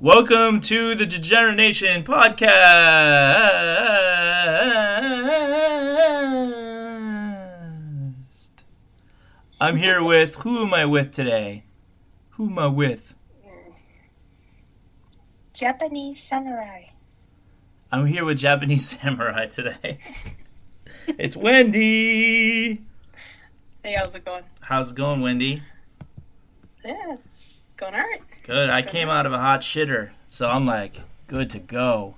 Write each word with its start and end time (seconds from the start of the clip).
Welcome 0.00 0.60
to 0.60 0.94
the 0.94 1.06
Degenerate 1.06 1.56
Nation 1.56 2.04
Podcast. 2.04 2.48
I'm 9.60 9.76
here 9.76 10.02
with 10.02 10.36
who 10.36 10.64
am 10.64 10.72
I 10.72 10.84
with 10.84 11.10
today? 11.10 11.64
Who 12.30 12.48
am 12.48 12.58
I 12.58 12.68
with? 12.68 13.14
Japanese 15.52 16.22
samurai. 16.22 16.84
I'm 17.90 18.06
here 18.06 18.24
with 18.24 18.38
Japanese 18.38 18.88
Samurai 19.00 19.46
today. 19.46 19.98
it's 21.06 21.36
Wendy. 21.36 22.82
Hey, 23.82 23.94
how's 23.96 24.14
it 24.14 24.24
going? 24.24 24.44
How's 24.60 24.92
it 24.92 24.96
going, 24.96 25.22
Wendy? 25.22 25.62
Yeah, 26.84 27.16
it's 27.24 27.57
going 27.78 27.94
alright. 27.94 28.22
Good. 28.42 28.68
I 28.68 28.82
came 28.82 29.08
out 29.08 29.24
of 29.24 29.32
a 29.32 29.38
hot 29.38 29.60
shitter, 29.60 30.10
so 30.26 30.48
I'm 30.50 30.66
like 30.66 31.00
good 31.26 31.48
to 31.50 31.58
go. 31.58 32.16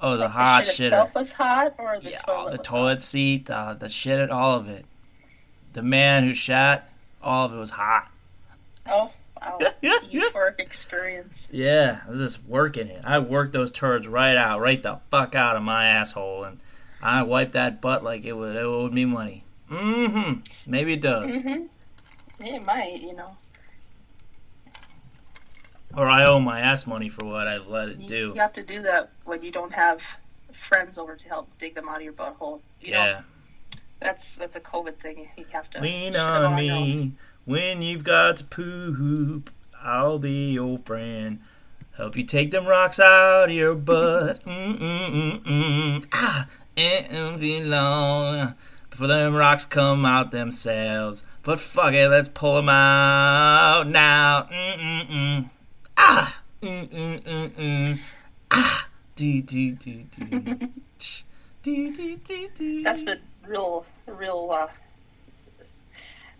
Oh, 0.00 0.16
the 0.16 0.24
a 0.24 0.28
hot 0.28 0.64
the 0.64 0.70
shit 0.70 0.76
shitter. 0.76 0.86
itself 0.86 1.14
was 1.14 1.32
hot, 1.32 1.74
or 1.78 2.00
the 2.00 2.10
yeah, 2.10 2.18
toilet? 2.18 2.52
the 2.52 2.58
toilet 2.58 3.02
seat, 3.02 3.46
the 3.46 3.76
the 3.78 3.88
shit, 3.88 4.30
all 4.30 4.56
of 4.56 4.68
it. 4.68 4.84
The 5.74 5.82
man 5.82 6.24
who 6.24 6.34
shat, 6.34 6.90
all 7.22 7.46
of 7.46 7.54
it 7.54 7.58
was 7.58 7.70
hot. 7.70 8.10
Hot? 8.86 9.12
Oh, 9.40 9.58
wow. 9.60 9.70
Euphoric 10.12 10.60
experience. 10.60 11.50
Yeah, 11.52 12.00
I 12.06 12.10
was 12.10 12.20
just 12.20 12.46
working 12.46 12.88
it. 12.88 13.02
I 13.04 13.18
worked 13.20 13.52
those 13.52 13.70
turds 13.70 14.06
right 14.08 14.36
out, 14.36 14.60
right 14.60 14.82
the 14.82 15.00
fuck 15.10 15.34
out 15.34 15.56
of 15.56 15.62
my 15.62 15.86
asshole, 15.86 16.44
and 16.44 16.60
I 17.00 17.22
wiped 17.22 17.52
that 17.52 17.80
butt 17.80 18.04
like 18.04 18.24
it 18.24 18.32
would 18.32 18.56
it 18.56 18.62
owed 18.62 18.92
me 18.92 19.04
money. 19.04 19.44
Mm-hmm. 19.70 20.40
Maybe 20.70 20.94
it 20.94 21.00
does, 21.00 21.32
Mm-hmm. 21.38 21.66
It 22.44 22.66
might, 22.66 23.00
you 23.00 23.14
know. 23.14 23.36
Or 25.96 26.08
I 26.08 26.24
owe 26.26 26.40
my 26.40 26.60
ass 26.60 26.86
money 26.86 27.08
for 27.08 27.24
what 27.24 27.46
I've 27.46 27.66
let 27.68 27.88
it 27.88 27.98
You, 28.00 28.06
do. 28.08 28.32
you 28.34 28.40
have 28.40 28.52
to 28.54 28.62
do 28.62 28.82
that 28.82 29.10
when 29.24 29.42
you 29.42 29.50
don't 29.50 29.72
have 29.72 30.02
friends 30.52 30.98
over 30.98 31.16
to 31.16 31.28
help 31.28 31.48
dig 31.58 31.74
them 31.74 31.88
out 31.88 31.96
of 31.96 32.02
your 32.02 32.12
butthole. 32.12 32.60
You 32.80 32.92
know, 32.92 32.98
Yeah. 33.04 33.22
that's 34.00 34.36
that's 34.36 34.56
a 34.56 34.60
COVID 34.60 34.96
thing. 34.98 35.28
You 35.36 35.44
have 35.52 35.68
to 35.70 35.80
Lean 35.80 36.16
on 36.16 36.54
me 36.56 37.12
when 37.44 37.82
you've 37.82 38.04
got 38.04 38.36
to 38.38 38.44
poop. 38.44 39.50
I'll 39.82 40.18
be 40.18 40.52
your 40.52 40.78
friend. 40.78 41.40
Help 41.96 42.16
you 42.16 42.24
take 42.24 42.50
them 42.52 42.66
rocks 42.66 42.98
out 43.00 43.44
of 43.50 43.54
your 43.54 43.74
butt. 43.74 44.42
Mm-mm-mm-mm. 44.44 46.06
Ah, 46.12 46.48
it 46.76 47.12
won't 47.12 47.40
be 47.40 47.62
long 47.62 48.54
before 48.88 49.06
them 49.08 49.34
rocks 49.34 49.64
come 49.66 50.04
out 50.06 50.30
themselves. 50.30 51.24
But 51.42 51.58
fuck 51.60 51.92
it, 51.92 52.08
let's 52.08 52.28
pull 52.28 52.56
them 52.56 52.68
out 52.68 53.88
now. 53.88 54.46
Mm-mm-mm. 54.50 55.50
Ah, 55.96 56.40
mm-mm-mm-mm. 56.62 57.98
Ah, 58.50 58.88
do 59.14 59.40
do 59.42 59.72
do 59.72 60.04
do. 60.16 60.68
Do 61.62 61.92
do 61.94 62.16
do 62.16 62.48
do. 62.54 62.82
That's 62.82 63.04
the 63.04 63.20
real, 63.46 63.86
real, 64.06 64.50
uh, 64.52 64.68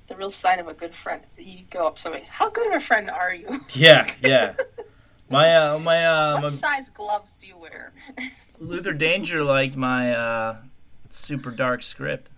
the 0.09 0.17
real 0.17 0.31
sign 0.31 0.59
of 0.59 0.69
a 0.69 0.75
good 0.75 0.95
friend. 0.95 1.23
You 1.39 1.61
go 1.71 1.87
up 1.87 1.97
to 1.97 2.03
somebody. 2.03 2.25
How 2.29 2.51
good 2.51 2.67
of 2.69 2.75
a 2.75 2.81
friend 2.81 3.09
are 3.11 3.33
you? 3.35 3.61
Yeah, 3.75 4.11
yeah. 4.23 4.55
My 5.31 5.55
uh, 5.57 5.79
my 5.79 6.05
uh, 6.05 6.35
what 6.35 6.43
my 6.43 6.49
size 6.51 6.91
gloves 6.91 7.33
do 7.41 7.47
you 7.47 7.57
wear? 7.57 7.93
Luther 8.61 8.93
Danger 8.93 9.43
liked 9.43 9.79
my 9.79 10.11
uh, 10.13 10.57
super 11.09 11.51
dark 11.51 11.83
script. 11.83 12.29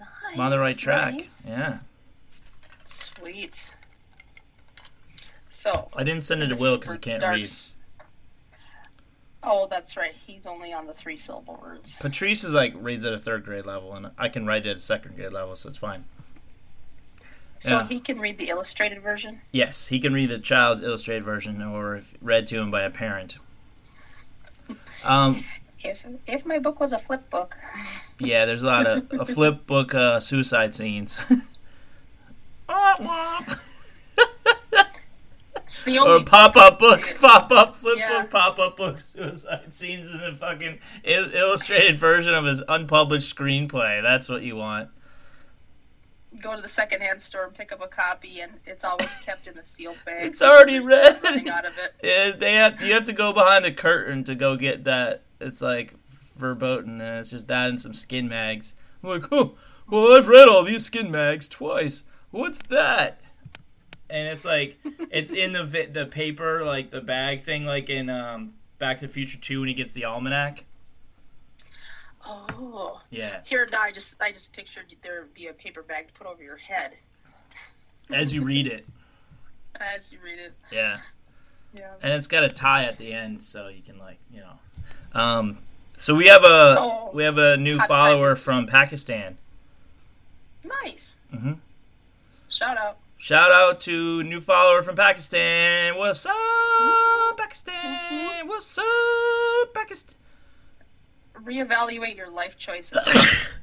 nice. 0.00 0.08
I'm 0.34 0.40
on 0.40 0.50
the 0.50 0.58
right 0.58 0.76
track. 0.76 1.14
nice. 1.14 1.46
Yeah, 1.48 1.78
Sweet. 2.84 3.71
So. 5.62 5.88
I 5.94 6.02
didn't 6.02 6.24
send 6.24 6.42
it 6.42 6.48
to 6.48 6.56
Will 6.56 6.76
because 6.76 6.94
he 6.94 6.98
can't 6.98 7.20
dark 7.20 7.36
read. 7.36 7.48
Oh, 9.44 9.68
that's 9.70 9.96
right. 9.96 10.12
He's 10.12 10.44
only 10.44 10.72
on 10.72 10.88
the 10.88 10.92
three 10.92 11.16
syllable 11.16 11.56
words. 11.62 11.96
Patrice 12.00 12.42
is 12.42 12.52
like 12.52 12.74
reads 12.76 13.04
at 13.04 13.12
a 13.12 13.18
third 13.18 13.44
grade 13.44 13.64
level, 13.64 13.94
and 13.94 14.10
I 14.18 14.28
can 14.28 14.44
write 14.44 14.66
it 14.66 14.70
at 14.70 14.76
a 14.78 14.80
second 14.80 15.14
grade 15.14 15.32
level, 15.32 15.54
so 15.54 15.68
it's 15.68 15.78
fine. 15.78 16.04
So 17.60 17.78
Yeah. 17.78 17.86
he 17.86 18.00
can 18.00 18.18
read 18.18 18.38
the 18.38 18.48
illustrated 18.48 19.02
version. 19.02 19.40
Yes, 19.52 19.86
he 19.86 20.00
can 20.00 20.12
read 20.12 20.30
the 20.30 20.40
child's 20.40 20.82
illustrated 20.82 21.22
version, 21.22 21.62
or 21.62 21.94
if 21.94 22.14
read 22.20 22.48
to 22.48 22.58
him 22.60 22.72
by 22.72 22.82
a 22.82 22.90
parent. 22.90 23.38
Um, 25.04 25.44
If 25.84 26.06
if 26.28 26.46
my 26.46 26.60
book 26.60 26.78
was 26.78 26.92
a 26.92 26.98
flip 27.00 27.28
book, 27.28 27.56
yeah, 28.20 28.46
there's 28.46 28.62
a 28.62 28.66
lot 28.68 28.86
of 28.86 29.12
a 29.12 29.24
flip 29.24 29.66
book 29.66 29.92
uh, 29.94 30.20
suicide 30.20 30.74
scenes. 30.74 31.20
it's 32.68 33.51
the 35.84 35.98
or 35.98 36.22
pop 36.24 36.56
up 36.56 36.78
books, 36.78 37.16
pop 37.20 37.50
up 37.52 37.74
flip 37.74 37.98
Yeah. 37.98 38.22
book, 38.22 38.30
pop 38.30 38.58
up 38.58 38.76
book, 38.76 39.00
suicide 39.00 39.72
scenes 39.72 40.14
in 40.14 40.20
a 40.22 40.34
fucking 40.34 40.78
il- 41.04 41.34
illustrated 41.34 41.96
version 41.96 42.34
of 42.34 42.44
his 42.44 42.62
unpublished 42.68 43.34
screenplay. 43.34 44.02
That's 44.02 44.28
what 44.28 44.42
you 44.42 44.56
want. 44.56 44.90
go 46.40 46.56
to 46.56 46.62
the 46.62 46.68
secondhand 46.68 47.20
store 47.22 47.44
and 47.44 47.54
pick 47.54 47.72
up 47.72 47.82
a 47.82 47.86
copy, 47.88 48.40
and 48.40 48.52
it's 48.66 48.84
always 48.84 49.20
kept 49.24 49.46
in 49.46 49.54
the 49.54 49.62
sealed 49.62 49.98
bag. 50.04 50.24
It's 50.26 50.42
already 50.42 50.78
read. 50.80 51.16
Out 51.48 51.64
of 51.66 51.76
it. 51.78 51.94
Yeah, 52.02 52.32
they 52.36 52.54
have 52.54 52.80
you 52.82 52.94
have 52.94 53.04
to 53.04 53.12
go 53.12 53.32
behind 53.32 53.64
the 53.64 53.72
curtain 53.72 54.24
to 54.24 54.34
go 54.34 54.56
get 54.56 54.84
that. 54.84 55.22
It's 55.40 55.60
like 55.62 55.94
verboten, 56.36 57.00
and 57.00 57.18
it's 57.20 57.30
just 57.30 57.48
that 57.48 57.68
and 57.68 57.80
some 57.80 57.94
skin 57.94 58.28
mags. 58.28 58.74
I'm 59.02 59.10
like, 59.10 59.24
oh, 59.32 59.56
well, 59.90 60.14
I've 60.16 60.28
read 60.28 60.48
all 60.48 60.62
these 60.64 60.84
skin 60.84 61.10
mags 61.10 61.46
twice. 61.48 62.04
What's 62.30 62.58
that? 62.68 63.20
And 64.12 64.28
it's 64.28 64.44
like 64.44 64.78
it's 65.10 65.32
in 65.32 65.52
the 65.52 65.64
vi- 65.64 65.86
the 65.86 66.04
paper, 66.04 66.62
like 66.66 66.90
the 66.90 67.00
bag 67.00 67.40
thing, 67.40 67.64
like 67.64 67.88
in 67.88 68.10
um, 68.10 68.52
Back 68.78 68.98
to 68.98 69.06
the 69.06 69.12
Future 69.12 69.38
Two 69.38 69.60
when 69.60 69.68
he 69.68 69.74
gets 69.74 69.92
the 69.94 70.04
almanac. 70.04 70.66
Oh, 72.26 73.00
Yeah, 73.10 73.40
here 73.44 73.66
now 73.72 73.80
I 73.82 73.90
just 73.90 74.20
I 74.20 74.30
just 74.30 74.52
pictured 74.52 74.84
there 75.02 75.22
would 75.22 75.34
be 75.34 75.48
a 75.48 75.52
paper 75.54 75.82
bag 75.82 76.08
to 76.08 76.12
put 76.12 76.26
over 76.26 76.42
your 76.42 76.56
head 76.58 76.92
as 78.12 78.34
you 78.34 78.44
read 78.44 78.66
it. 78.66 78.86
as 79.80 80.12
you 80.12 80.18
read 80.22 80.38
it. 80.38 80.52
Yeah. 80.70 80.98
Yeah. 81.74 81.92
and 82.02 82.12
it's 82.12 82.26
got 82.26 82.44
a 82.44 82.50
tie 82.50 82.84
at 82.84 82.98
the 82.98 83.12
end, 83.14 83.40
so 83.40 83.68
you 83.68 83.80
can 83.82 83.96
like 83.98 84.18
you 84.30 84.40
know. 84.42 85.20
Um, 85.20 85.56
so 85.96 86.14
we 86.14 86.26
have 86.26 86.44
a 86.44 86.76
Oh, 86.78 87.10
we 87.14 87.24
have 87.24 87.38
a 87.38 87.56
new 87.56 87.78
follower 87.80 88.36
from 88.36 88.66
Pakistan. 88.66 89.38
Nice. 90.62 91.18
Mhm. 91.34 91.58
Shout 92.50 92.76
out. 92.76 92.98
Shout 93.22 93.52
out 93.52 93.78
to 93.82 94.24
new 94.24 94.40
follower 94.40 94.82
from 94.82 94.96
Pakistan. 94.96 95.94
What's 95.96 96.26
up, 96.26 96.34
Pakistan? 97.36 98.48
What's 98.48 98.76
up, 98.76 99.72
Pakistan? 99.72 100.18
Reevaluate 101.44 102.16
your 102.16 102.28
life 102.28 102.58
choices. 102.58 102.98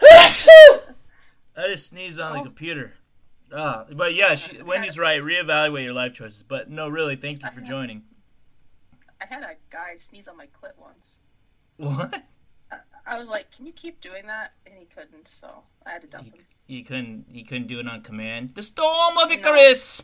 I 0.00 1.66
just 1.66 1.88
sneezed 1.88 2.20
on 2.20 2.34
the 2.34 2.38
Oh. 2.38 2.44
computer. 2.44 2.92
Ah, 3.52 3.86
but 3.92 4.14
yeah, 4.14 4.36
she, 4.36 4.62
Wendy's 4.62 4.96
right. 4.96 5.20
Reevaluate 5.20 5.82
your 5.82 5.92
life 5.92 6.12
choices. 6.12 6.44
But 6.44 6.70
no, 6.70 6.88
really, 6.88 7.16
thank 7.16 7.42
you 7.42 7.50
for 7.50 7.62
joining. 7.62 8.04
I 9.20 9.24
had 9.26 9.42
a 9.42 9.56
guy 9.70 9.96
sneeze 9.96 10.28
on 10.28 10.36
my 10.36 10.46
clit 10.46 10.78
once. 10.78 11.18
What? 11.78 12.22
I 13.08 13.18
was 13.18 13.28
like, 13.28 13.50
"Can 13.50 13.66
you 13.66 13.72
keep 13.72 14.00
doing 14.00 14.26
that?" 14.26 14.52
And 14.66 14.74
he 14.78 14.84
couldn't, 14.84 15.28
so 15.28 15.62
I 15.86 15.90
had 15.90 16.02
to 16.02 16.08
dump 16.08 16.26
him. 16.26 16.44
He 16.66 16.82
couldn't 16.82 17.26
He 17.32 17.42
couldn't 17.42 17.66
do 17.66 17.80
it 17.80 17.88
on 17.88 18.02
command. 18.02 18.54
The 18.54 18.62
storm 18.62 19.16
of 19.18 19.30
No. 19.30 19.34
Icarus. 19.34 20.02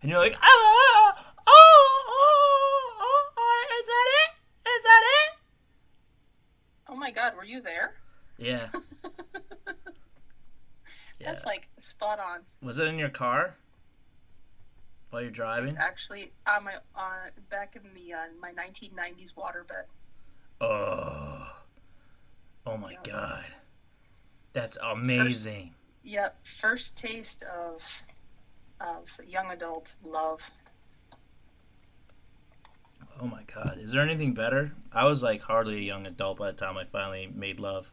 And 0.00 0.12
you're 0.12 0.20
like, 0.20 0.36
ah, 0.40 1.34
oh, 1.46 2.04
oh, 2.08 2.84
oh, 3.00 3.30
oh, 3.36 3.64
is 3.80 3.86
that 3.86 4.08
it? 4.22 4.68
Is 4.68 4.82
that 4.84 5.02
it? 5.02 5.40
Oh 6.88 6.96
my 6.96 7.10
God, 7.10 7.36
were 7.36 7.44
you 7.44 7.60
there? 7.60 7.94
Yeah. 8.38 8.68
Yeah. 11.20 11.32
That's 11.32 11.44
like 11.44 11.68
spot 11.78 12.20
on. 12.20 12.42
Was 12.62 12.78
it 12.78 12.86
in 12.86 12.96
your 12.96 13.08
car? 13.08 13.56
While 15.10 15.22
you're 15.22 15.30
driving? 15.30 15.76
Actually, 15.78 16.32
on 16.46 16.64
my 16.64 16.74
uh, 16.94 17.30
back 17.50 17.76
in 17.76 17.82
the 17.94 18.12
uh, 18.14 18.26
my 18.40 18.52
1990s 18.52 19.34
waterbed. 19.34 19.84
Oh. 20.60 21.46
Oh 22.66 22.76
my 22.76 22.92
Yeah. 22.92 22.98
god. 23.04 23.44
That's 24.52 24.76
amazing. 24.82 25.74
Yep, 26.04 26.36
first 26.60 26.96
taste 26.98 27.42
of 27.44 27.82
of 28.80 29.04
young 29.26 29.50
adult 29.50 29.94
love. 30.04 30.40
Oh 33.20 33.26
my 33.26 33.42
god. 33.52 33.78
Is 33.80 33.92
there 33.92 34.02
anything 34.02 34.32
better? 34.34 34.72
I 34.92 35.04
was 35.04 35.22
like 35.22 35.42
hardly 35.42 35.76
a 35.78 35.80
young 35.80 36.06
adult 36.06 36.38
by 36.38 36.50
the 36.50 36.56
time 36.56 36.76
I 36.76 36.84
finally 36.84 37.28
made 37.34 37.58
love. 37.58 37.92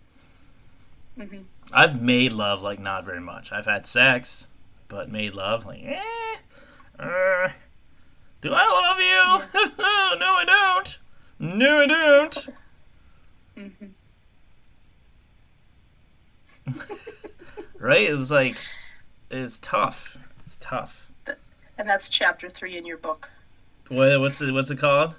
hmm 1.17 1.41
I've 1.73 2.01
made 2.01 2.31
love 2.33 2.61
like 2.61 2.79
not 2.79 3.05
very 3.05 3.19
much. 3.21 3.51
I've 3.51 3.65
had 3.65 3.85
sex, 3.87 4.47
but 4.87 5.09
made 5.11 5.33
love 5.33 5.65
like 5.65 5.81
eh. 5.83 6.01
Uh, 6.97 7.49
do 8.41 8.53
I 8.53 8.65
love 8.65 8.99
you? 8.99 9.69
no, 10.19 10.25
I 10.25 10.45
don't. 10.45 10.99
No, 11.39 11.79
I 11.79 11.87
don't. 11.87 12.47
hmm 13.55 13.85
right? 17.79 18.09
It 18.09 18.15
was 18.15 18.31
like 18.31 18.57
it's 19.29 19.57
tough. 19.59 20.17
It's 20.45 20.57
tough. 20.57 21.11
And 21.77 21.89
that's 21.89 22.09
chapter 22.09 22.49
three 22.49 22.77
in 22.77 22.85
your 22.85 22.97
book. 22.97 23.29
What, 23.89 24.19
what's 24.19 24.41
it? 24.41 24.51
What's 24.51 24.71
it 24.71 24.79
called? 24.79 25.15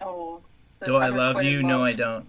Oh. 0.00 0.40
Do 0.84 0.96
I 0.96 1.08
love 1.08 1.42
you? 1.42 1.62
No. 1.62 1.84
I 1.84 1.92
don't. 1.92 2.26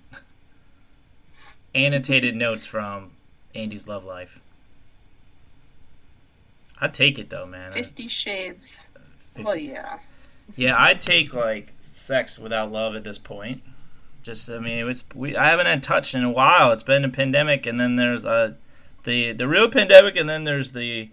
Annotated 1.74 2.36
notes 2.36 2.68
from 2.68 3.12
Andy's 3.56 3.88
love 3.88 4.04
life. 4.04 4.42
I'd 6.84 6.94
take 6.94 7.18
it 7.18 7.30
though, 7.30 7.46
man. 7.46 7.72
Fifty 7.72 8.10
Shades. 8.10 8.84
50. 9.36 9.44
Well, 9.44 9.56
yeah. 9.56 10.00
Yeah, 10.58 10.76
I'd 10.78 11.00
take 11.00 11.34
like 11.34 11.72
sex 11.80 12.38
without 12.38 12.74
love 12.74 12.94
at 12.94 13.06
this 13.06 13.18
point. 13.18 13.64
Just, 14.22 14.50
I 14.50 14.60
mean, 14.60 14.90
it's 14.90 15.06
we. 15.16 15.34
I 15.38 15.46
haven't 15.46 15.68
had 15.68 15.82
touch 15.82 16.14
in 16.14 16.26
a 16.26 16.30
while. 16.30 16.74
It's 16.74 16.84
been 16.84 17.06
a 17.06 17.10
pandemic, 17.10 17.66
and 17.66 17.80
then 17.80 17.96
there's 17.96 18.26
uh, 18.26 18.56
the 19.06 19.32
the 19.32 19.48
real 19.48 19.70
pandemic, 19.72 20.18
and 20.18 20.28
then 20.28 20.44
there's 20.44 20.74
the 20.74 21.10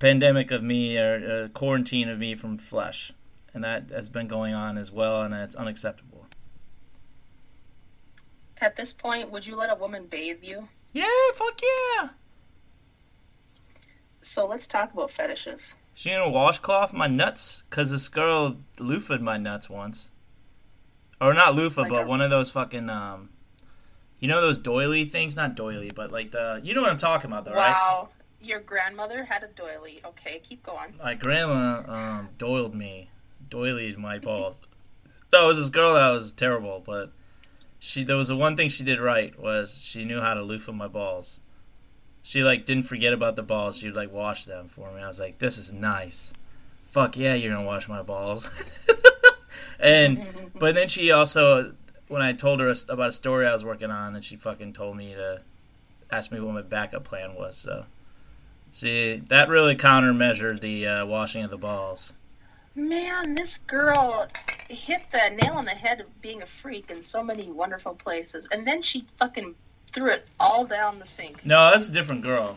pandemic 0.00 0.50
of 0.50 0.62
me 0.62 0.98
or 0.98 1.44
uh, 1.44 1.48
quarantine 1.48 2.10
of 2.10 2.18
me 2.18 2.34
from 2.34 2.58
flesh, 2.58 3.10
and 3.54 3.64
that 3.64 3.88
has 3.90 4.10
been 4.10 4.28
going 4.28 4.52
on 4.52 4.76
as 4.76 4.92
well, 4.92 5.22
and 5.22 5.32
it's 5.32 5.56
unacceptable. 5.56 6.26
At 8.60 8.76
this 8.76 8.92
point, 8.92 9.30
would 9.30 9.46
you 9.46 9.56
let 9.56 9.72
a 9.72 9.76
woman 9.76 10.04
bathe 10.08 10.42
you? 10.42 10.68
Yeah, 10.92 11.04
fuck 11.32 11.58
yeah. 11.62 12.10
So 14.28 14.46
let's 14.46 14.66
talk 14.66 14.92
about 14.92 15.10
fetishes. 15.10 15.74
She 15.94 16.10
gonna 16.10 16.28
washcloth 16.28 16.92
my 16.92 17.06
nuts? 17.06 17.64
Cause 17.70 17.90
this 17.90 18.08
girl 18.08 18.58
loofah'd 18.76 19.22
my 19.22 19.38
nuts 19.38 19.70
once, 19.70 20.10
or 21.18 21.32
not 21.32 21.54
loofah, 21.54 21.82
Like 21.82 21.90
but 21.90 22.04
a- 22.04 22.06
one 22.06 22.20
of 22.20 22.28
those 22.28 22.50
fucking 22.50 22.90
um, 22.90 23.30
you 24.20 24.28
know 24.28 24.40
those 24.42 24.58
doily 24.58 25.06
things? 25.06 25.34
Not 25.34 25.56
doily, 25.56 25.90
but 25.94 26.12
like 26.12 26.30
the 26.32 26.60
you 26.62 26.74
know 26.74 26.82
what 26.82 26.90
I'm 26.90 26.98
talking 26.98 27.30
about, 27.30 27.46
though, 27.46 27.54
right? 27.54 27.72
Wow. 27.72 28.10
Your 28.40 28.60
grandmother 28.60 29.24
had 29.24 29.42
a 29.42 29.48
doily. 29.48 30.00
Okay, 30.04 30.40
keep 30.44 30.62
going. 30.62 30.94
My 31.02 31.14
grandma 31.14 31.82
um 31.88 32.28
doiled 32.36 32.74
me, 32.74 33.10
doilied 33.48 33.96
my 33.96 34.18
balls. 34.18 34.60
No, 35.30 35.44
it 35.44 35.48
was 35.48 35.58
this 35.58 35.68
girl 35.68 35.92
that 35.92 36.08
was 36.10 36.32
terrible, 36.32 36.82
but 36.84 37.12
she 37.78 38.02
there 38.04 38.16
was 38.16 38.28
the 38.28 38.36
one 38.36 38.56
thing 38.56 38.68
she 38.70 38.82
did 38.82 38.98
right 38.98 39.38
was 39.38 39.78
she 39.82 40.04
knew 40.04 40.20
how 40.22 40.32
to 40.34 40.42
loofah 40.42 40.72
my 40.72 40.88
balls. 40.88 41.38
She 42.28 42.44
like 42.44 42.66
didn't 42.66 42.82
forget 42.82 43.14
about 43.14 43.36
the 43.36 43.42
balls. 43.42 43.78
She 43.78 43.86
would 43.86 43.96
like 43.96 44.12
wash 44.12 44.44
them 44.44 44.68
for 44.68 44.92
me. 44.92 45.00
I 45.00 45.08
was 45.08 45.18
like, 45.18 45.38
this 45.38 45.56
is 45.56 45.72
nice. 45.72 46.34
Fuck 46.84 47.16
yeah, 47.16 47.32
you're 47.32 47.54
gonna 47.54 47.66
wash 47.66 47.88
my 47.88 48.02
balls. 48.02 48.50
and 49.80 50.26
but 50.54 50.74
then 50.74 50.88
she 50.88 51.10
also, 51.10 51.72
when 52.06 52.20
I 52.20 52.34
told 52.34 52.60
her 52.60 52.70
about 52.90 53.08
a 53.08 53.12
story 53.12 53.46
I 53.46 53.54
was 53.54 53.64
working 53.64 53.90
on, 53.90 54.12
then 54.12 54.20
she 54.20 54.36
fucking 54.36 54.74
told 54.74 54.94
me 54.98 55.14
to 55.14 55.40
ask 56.10 56.30
me 56.30 56.38
what 56.38 56.52
my 56.52 56.60
backup 56.60 57.04
plan 57.04 57.34
was. 57.34 57.56
So, 57.56 57.86
see, 58.68 59.22
that 59.28 59.48
really 59.48 59.74
countermeasured 59.74 60.60
the 60.60 60.86
uh, 60.86 61.06
washing 61.06 61.44
of 61.44 61.50
the 61.50 61.56
balls. 61.56 62.12
Man, 62.74 63.36
this 63.36 63.56
girl 63.56 64.28
hit 64.68 65.06
the 65.12 65.34
nail 65.42 65.54
on 65.54 65.64
the 65.64 65.70
head 65.70 66.00
of 66.00 66.20
being 66.20 66.42
a 66.42 66.46
freak 66.46 66.90
in 66.90 67.00
so 67.00 67.24
many 67.24 67.50
wonderful 67.50 67.94
places, 67.94 68.46
and 68.52 68.66
then 68.66 68.82
she 68.82 69.06
fucking 69.16 69.54
threw 69.88 70.10
it 70.10 70.26
all 70.38 70.64
down 70.64 70.98
the 70.98 71.06
sink. 71.06 71.44
No, 71.44 71.70
that's 71.70 71.88
a 71.88 71.92
different 71.92 72.22
girl. 72.22 72.56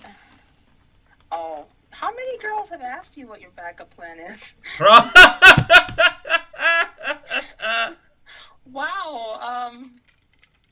Oh, 1.32 1.66
how 1.92 2.14
many 2.14 2.38
girls 2.40 2.70
have 2.70 2.82
asked 2.82 3.18
you 3.18 3.28
what 3.28 3.42
your 3.42 3.52
backup 3.52 3.90
plan 3.92 4.20
is? 4.20 4.56
Wow. 8.72 9.70
Um, 9.74 9.92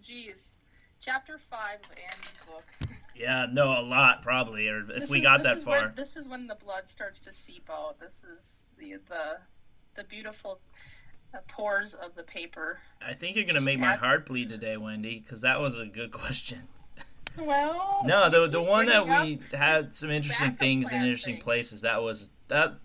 geez. 0.04 0.54
Chapter 1.02 1.40
five 1.50 1.80
of 1.84 1.92
Andy's 1.98 2.44
book. 2.48 2.64
yeah, 3.16 3.48
no, 3.52 3.80
a 3.80 3.82
lot 3.82 4.22
probably. 4.22 4.68
Or 4.68 4.82
if 4.82 4.88
This 4.88 5.10
we 5.10 5.18
is- 5.20 5.24
got 5.24 5.44
that 5.44 5.60
far, 5.60 5.80
Where, 5.80 5.94
this 5.96 6.16
is 6.16 6.30
when 6.30 6.48
the 6.48 6.56
blood 6.56 6.88
starts 6.88 7.20
to 7.22 7.34
seep 7.34 7.70
out. 7.70 8.00
This 8.00 8.24
is 8.32 8.64
the 8.78 8.98
the 9.08 9.38
the 9.96 10.04
beautiful 10.06 10.60
uh, 11.34 11.38
pores 11.48 11.94
of 11.94 12.16
the 12.16 12.24
paper. 12.24 12.80
I 13.06 13.14
think 13.14 13.36
you're 13.36 13.46
gonna 13.46 13.62
make 13.62 13.80
my 13.80 13.96
heart 13.96 14.26
bleed 14.26 14.50
today, 14.50 14.78
Wendy, 14.78 15.20
because 15.20 15.42
that 15.42 15.60
was 15.60 15.78
a 15.80 15.86
good 15.86 16.12
question. 16.12 16.68
Well, 17.38 18.02
No, 18.06 18.30
the 18.30 18.48
the 18.48 18.62
one 18.62 18.88
that 18.88 19.08
we 19.08 19.40
had 19.56 19.96
some 19.96 20.10
interesting 20.12 20.54
things 20.54 20.92
in 20.92 21.02
interesting 21.02 21.36
thing. 21.36 21.44
places. 21.44 21.82
That 21.82 22.02
was 22.04 22.32
that. 22.48 22.76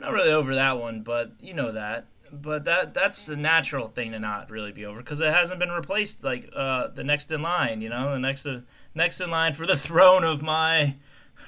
Not 0.00 0.12
really 0.12 0.30
over 0.30 0.54
that 0.54 0.78
one, 0.78 1.02
but 1.02 1.32
you 1.40 1.54
know 1.54 1.72
that. 1.72 2.06
But 2.30 2.66
that 2.66 2.94
that's 2.94 3.26
the 3.26 3.36
natural 3.36 3.88
thing 3.88 4.12
to 4.12 4.18
not 4.20 4.48
really 4.50 4.70
be 4.70 4.84
over 4.84 4.98
because 4.98 5.20
it 5.20 5.32
hasn't 5.32 5.58
been 5.58 5.70
replaced 5.72 6.22
like 6.22 6.50
uh, 6.54 6.88
the 6.88 7.02
next 7.02 7.32
in 7.32 7.42
line. 7.42 7.80
You 7.80 7.88
know, 7.88 8.12
the 8.12 8.18
next 8.20 8.46
uh, 8.46 8.60
next 8.94 9.20
in 9.20 9.30
line 9.30 9.54
for 9.54 9.66
the 9.66 9.74
throne 9.88 10.22
of 10.24 10.42
my 10.42 10.94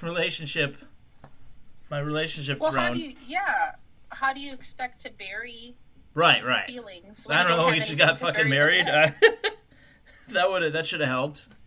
relationship, 0.01 0.77
my 1.91 2.01
relationship 2.01 2.59
Well, 2.59 2.73
throne. 2.73 2.83
how 2.83 2.93
do 2.95 2.99
you? 2.99 3.15
Yeah. 3.27 3.73
How 4.09 4.33
do 4.33 4.41
you 4.41 4.53
expect 4.53 5.01
to 5.03 5.11
bury 5.13 5.77
right, 6.21 6.45
right. 6.45 6.67
feelings? 6.67 7.27
when 7.27 7.37
I 7.37 7.43
don't 7.43 7.57
know. 7.57 7.65
have 7.67 7.75
We 7.75 7.81
should 7.81 7.99
anything 8.01 8.07
got 8.07 8.19
fucking 8.19 8.49
married. 8.49 8.87
with? 8.87 9.15
Uh, 10.31 10.33
that 10.35 10.49
would 10.49 10.73
that 10.75 10.87
should 10.87 11.01
have 11.01 11.09
helped. 11.09 11.49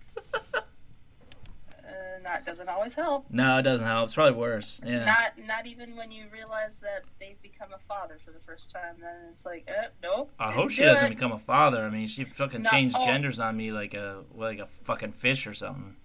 Uh, 0.56 2.20
not 2.24 2.46
doesn't 2.46 2.70
always 2.70 2.96
help. 2.96 3.26
No, 3.30 3.58
it 3.58 3.64
doesn't 3.64 3.86
help. 3.86 4.06
It's 4.06 4.14
probably 4.16 4.40
worse. 4.40 4.80
Yeah. 4.86 5.04
Not 5.06 5.46
not 5.46 5.66
even 5.66 5.96
when 5.98 6.12
you 6.12 6.26
realize 6.32 6.76
that 6.82 7.04
they've 7.20 7.42
become 7.42 7.70
a 7.76 7.80
father 7.80 8.18
for 8.24 8.32
the 8.32 8.40
first 8.40 8.72
time. 8.72 8.96
Then 9.02 9.14
it's 9.32 9.46
like, 9.46 9.70
uh, 9.70 9.88
nope. 10.02 10.32
I 10.40 10.52
hope 10.54 10.70
she 10.72 10.84
do 10.84 10.88
doesn't 10.88 11.08
it. 11.08 11.16
become 11.16 11.34
a 11.34 11.38
father. 11.40 11.84
I 11.84 11.90
mean, 11.90 12.08
she 12.08 12.24
fucking 12.24 12.62
No, 12.64 12.70
changed 12.70 12.96
oh. 12.98 13.06
genders 13.06 13.40
on 13.42 13.58
me 13.58 13.72
like 13.74 13.94
a 13.94 14.24
like 14.34 14.60
a 14.60 14.66
fucking 14.68 15.12
fish 15.12 15.46
or 15.46 15.54
something. 15.54 15.98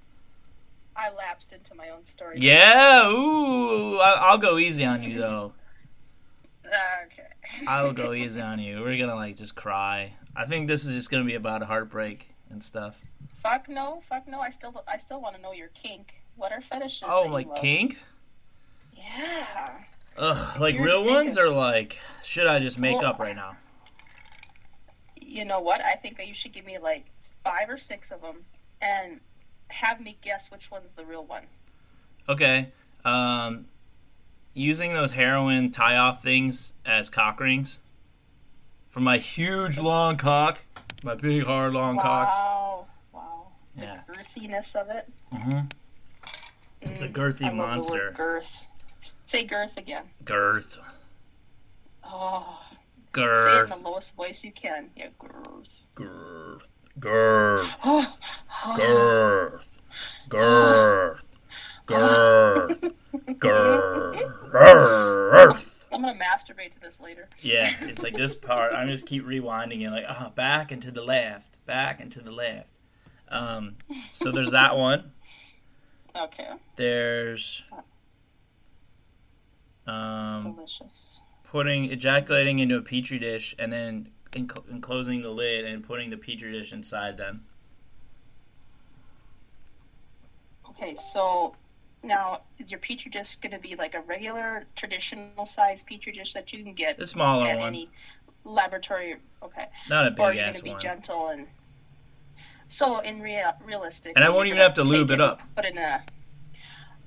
I 0.97 1.11
lapsed 1.11 1.53
into 1.53 1.77
my 1.77 1.91
own 1.91 2.03
story. 2.03 2.39
Yeah, 2.41 3.09
ooh, 3.09 3.99
I, 4.01 4.17
I'll 4.19 4.39
go 4.39 4.59
easy 4.59 4.85
on 4.85 5.05
you 5.05 5.17
though. 5.21 5.53
Okay. 6.67 7.28
I'll 7.67 7.93
go 7.93 8.13
easy 8.13 8.41
on 8.41 8.59
you. 8.61 8.81
We're 8.81 8.99
gonna 8.99 9.15
like 9.15 9.37
just 9.37 9.57
cry. 9.57 10.13
I 10.37 10.45
think 10.47 10.69
this 10.69 10.85
is 10.85 10.93
just 10.95 11.11
gonna 11.11 11.25
be 11.25 11.35
about 11.35 11.63
heartbreak 11.63 12.31
and 12.51 12.63
stuff. 12.63 13.01
Fuck 13.43 13.69
no, 13.69 14.03
fuck 14.09 14.27
no. 14.29 14.41
I 14.41 14.51
still 14.51 14.83
I 14.87 14.99
still 14.99 15.21
want 15.21 15.37
to 15.37 15.41
know 15.43 15.53
your 15.53 15.69
kink. 15.69 16.15
What 16.37 16.53
are 16.53 16.61
fetishes? 16.61 17.09
Oh, 17.11 17.23
like 17.23 17.55
kink? 17.57 17.99
Yeah. 18.95 19.79
Ugh, 20.17 20.61
like 20.61 20.75
You're 20.75 20.85
real 20.85 21.05
ones 21.05 21.35
thinking- 21.35 21.53
or 21.53 21.57
like 21.57 22.01
should 22.23 22.47
I 22.47 22.59
just 22.61 22.79
make 22.79 22.99
Well- 23.01 23.07
up 23.11 23.19
right 23.19 23.37
now? 23.37 23.57
You 25.21 25.45
know 25.45 25.61
what? 25.61 25.81
I 25.83 25.95
think 25.95 26.21
you 26.27 26.35
should 26.35 26.53
give 26.53 26.65
me 26.65 26.79
like 26.79 27.05
five 27.45 27.69
or 27.69 27.77
six 27.79 28.11
of 28.11 28.21
them, 28.23 28.45
and 28.81 29.21
have 29.69 30.01
me 30.01 30.17
guess 30.23 30.51
which 30.51 30.71
one's 30.71 30.93
the 30.93 31.05
real 31.05 31.25
one. 31.25 31.45
Okay. 32.29 32.69
Um, 33.05 33.67
using 34.55 34.93
those 34.93 35.13
heroin 35.13 35.71
tie 35.71 35.97
off 35.97 36.23
things 36.23 36.75
as 36.85 37.09
cock 37.09 37.41
rings 37.41 37.79
for 38.89 39.01
my 39.01 39.19
huge 39.19 39.79
long 39.79 40.17
cock, 40.17 40.65
my 41.05 41.15
big 41.15 41.45
hard 41.45 41.73
long 41.73 41.97
cock. 41.99 42.29
wow. 42.29 42.87
Wow. 43.13 43.47
The 43.77 43.83
Yeah. 43.83 44.01
girthiness 44.09 44.75
of 44.75 44.89
it. 44.91 45.09
hmm 45.33 45.61
It's 46.81 47.03
a 47.03 47.09
Mm, 47.09 47.13
girthy 47.13 47.39
the 47.39 47.53
monster. 47.53 48.13
girth. 48.17 48.65
Say 49.27 49.45
girth 49.45 49.77
again. 49.77 50.05
Girth. 50.25 50.79
Oh. 52.05 52.61
Girth. 53.13 53.69
Say 53.69 53.73
it 53.75 53.77
in 53.77 53.83
the 53.83 53.89
lowest 53.91 54.15
voice 54.17 54.43
you 54.45 54.53
can. 54.53 54.91
Yeah, 54.97 55.09
girth. 55.19 55.81
Girth. 55.95 56.69
Girth. 56.99 57.81
Oh. 57.85 58.17
Girth. 58.77 58.77
Girth. 58.77 59.69
Girth. 60.29 60.78
Masturbate 66.49 66.73
to 66.73 66.81
this 66.81 67.01
later. 67.01 67.29
Yeah, 67.41 67.71
it's 67.83 68.03
like 68.03 68.15
this 68.15 68.35
part. 68.35 68.73
I'm 68.75 68.89
just 68.89 69.07
keep 69.07 69.25
rewinding 69.25 69.83
it, 69.83 69.91
like 69.91 70.05
ah, 70.09 70.33
back 70.35 70.73
and 70.73 70.83
to 70.83 70.91
the 70.91 71.03
left, 71.03 71.65
back 71.67 72.01
and 72.01 72.11
to 72.13 72.21
the 72.21 72.33
left. 72.33 72.71
Um, 73.29 73.77
so 74.13 74.33
there's 74.33 74.53
that 74.53 74.77
one. 74.77 75.13
Okay. 76.17 76.49
There's 76.77 77.63
um, 79.87 80.41
Delicious. 80.43 81.21
putting 81.45 81.93
ejaculating 81.93 82.59
into 82.59 82.77
a 82.77 82.83
petri 82.83 83.19
dish 83.19 83.55
and 83.59 83.73
then 83.73 84.09
enc- 84.33 84.69
enclosing 84.71 85.23
the 85.23 85.31
lid 85.31 85.65
and 85.65 85.85
putting 85.85 86.11
the 86.11 86.17
petri 86.17 86.53
dish 86.53 86.73
inside 86.73 87.17
them. 87.19 87.45
Okay, 90.71 90.95
so 90.97 91.55
now 92.03 92.43
is 92.59 92.71
your 92.71 92.81
petri 92.81 93.11
dish 93.11 93.37
going 93.37 93.53
to 93.53 93.59
be 93.59 93.75
like 93.77 93.95
a 93.95 94.01
regular 94.01 94.65
traditional 94.77 95.47
size 95.47 95.83
petri 95.83 96.13
dish 96.13 96.33
that 96.35 96.53
you 96.53 96.63
can 96.63 96.75
get 96.75 96.99
The 96.99 97.07
smaller 97.07 97.47
at 97.47 97.59
one, 97.59 97.69
any 97.69 97.91
laboratory? 98.45 99.17
Okay, 99.43 99.67
not 99.89 100.05
a 100.05 100.09
or 100.09 100.11
big 100.11 100.17
going 100.19 100.39
ass 100.41 100.59
to 100.59 100.65
be 100.65 100.71
one. 100.71 100.81
gentle 100.81 101.29
and 101.29 101.47
so 102.69 103.01
in 103.01 103.21
real 103.21 103.53
realistic? 103.65 104.13
And 104.17 104.25
I 104.25 104.29
won't 104.31 104.47
even 104.47 104.59
have 104.59 104.75
to 104.75 104.85
lube 104.85 105.11
it 105.11 105.21
up. 105.21 105.41
Put 105.57 105.65
in 105.65 105.79
a. 105.79 106.03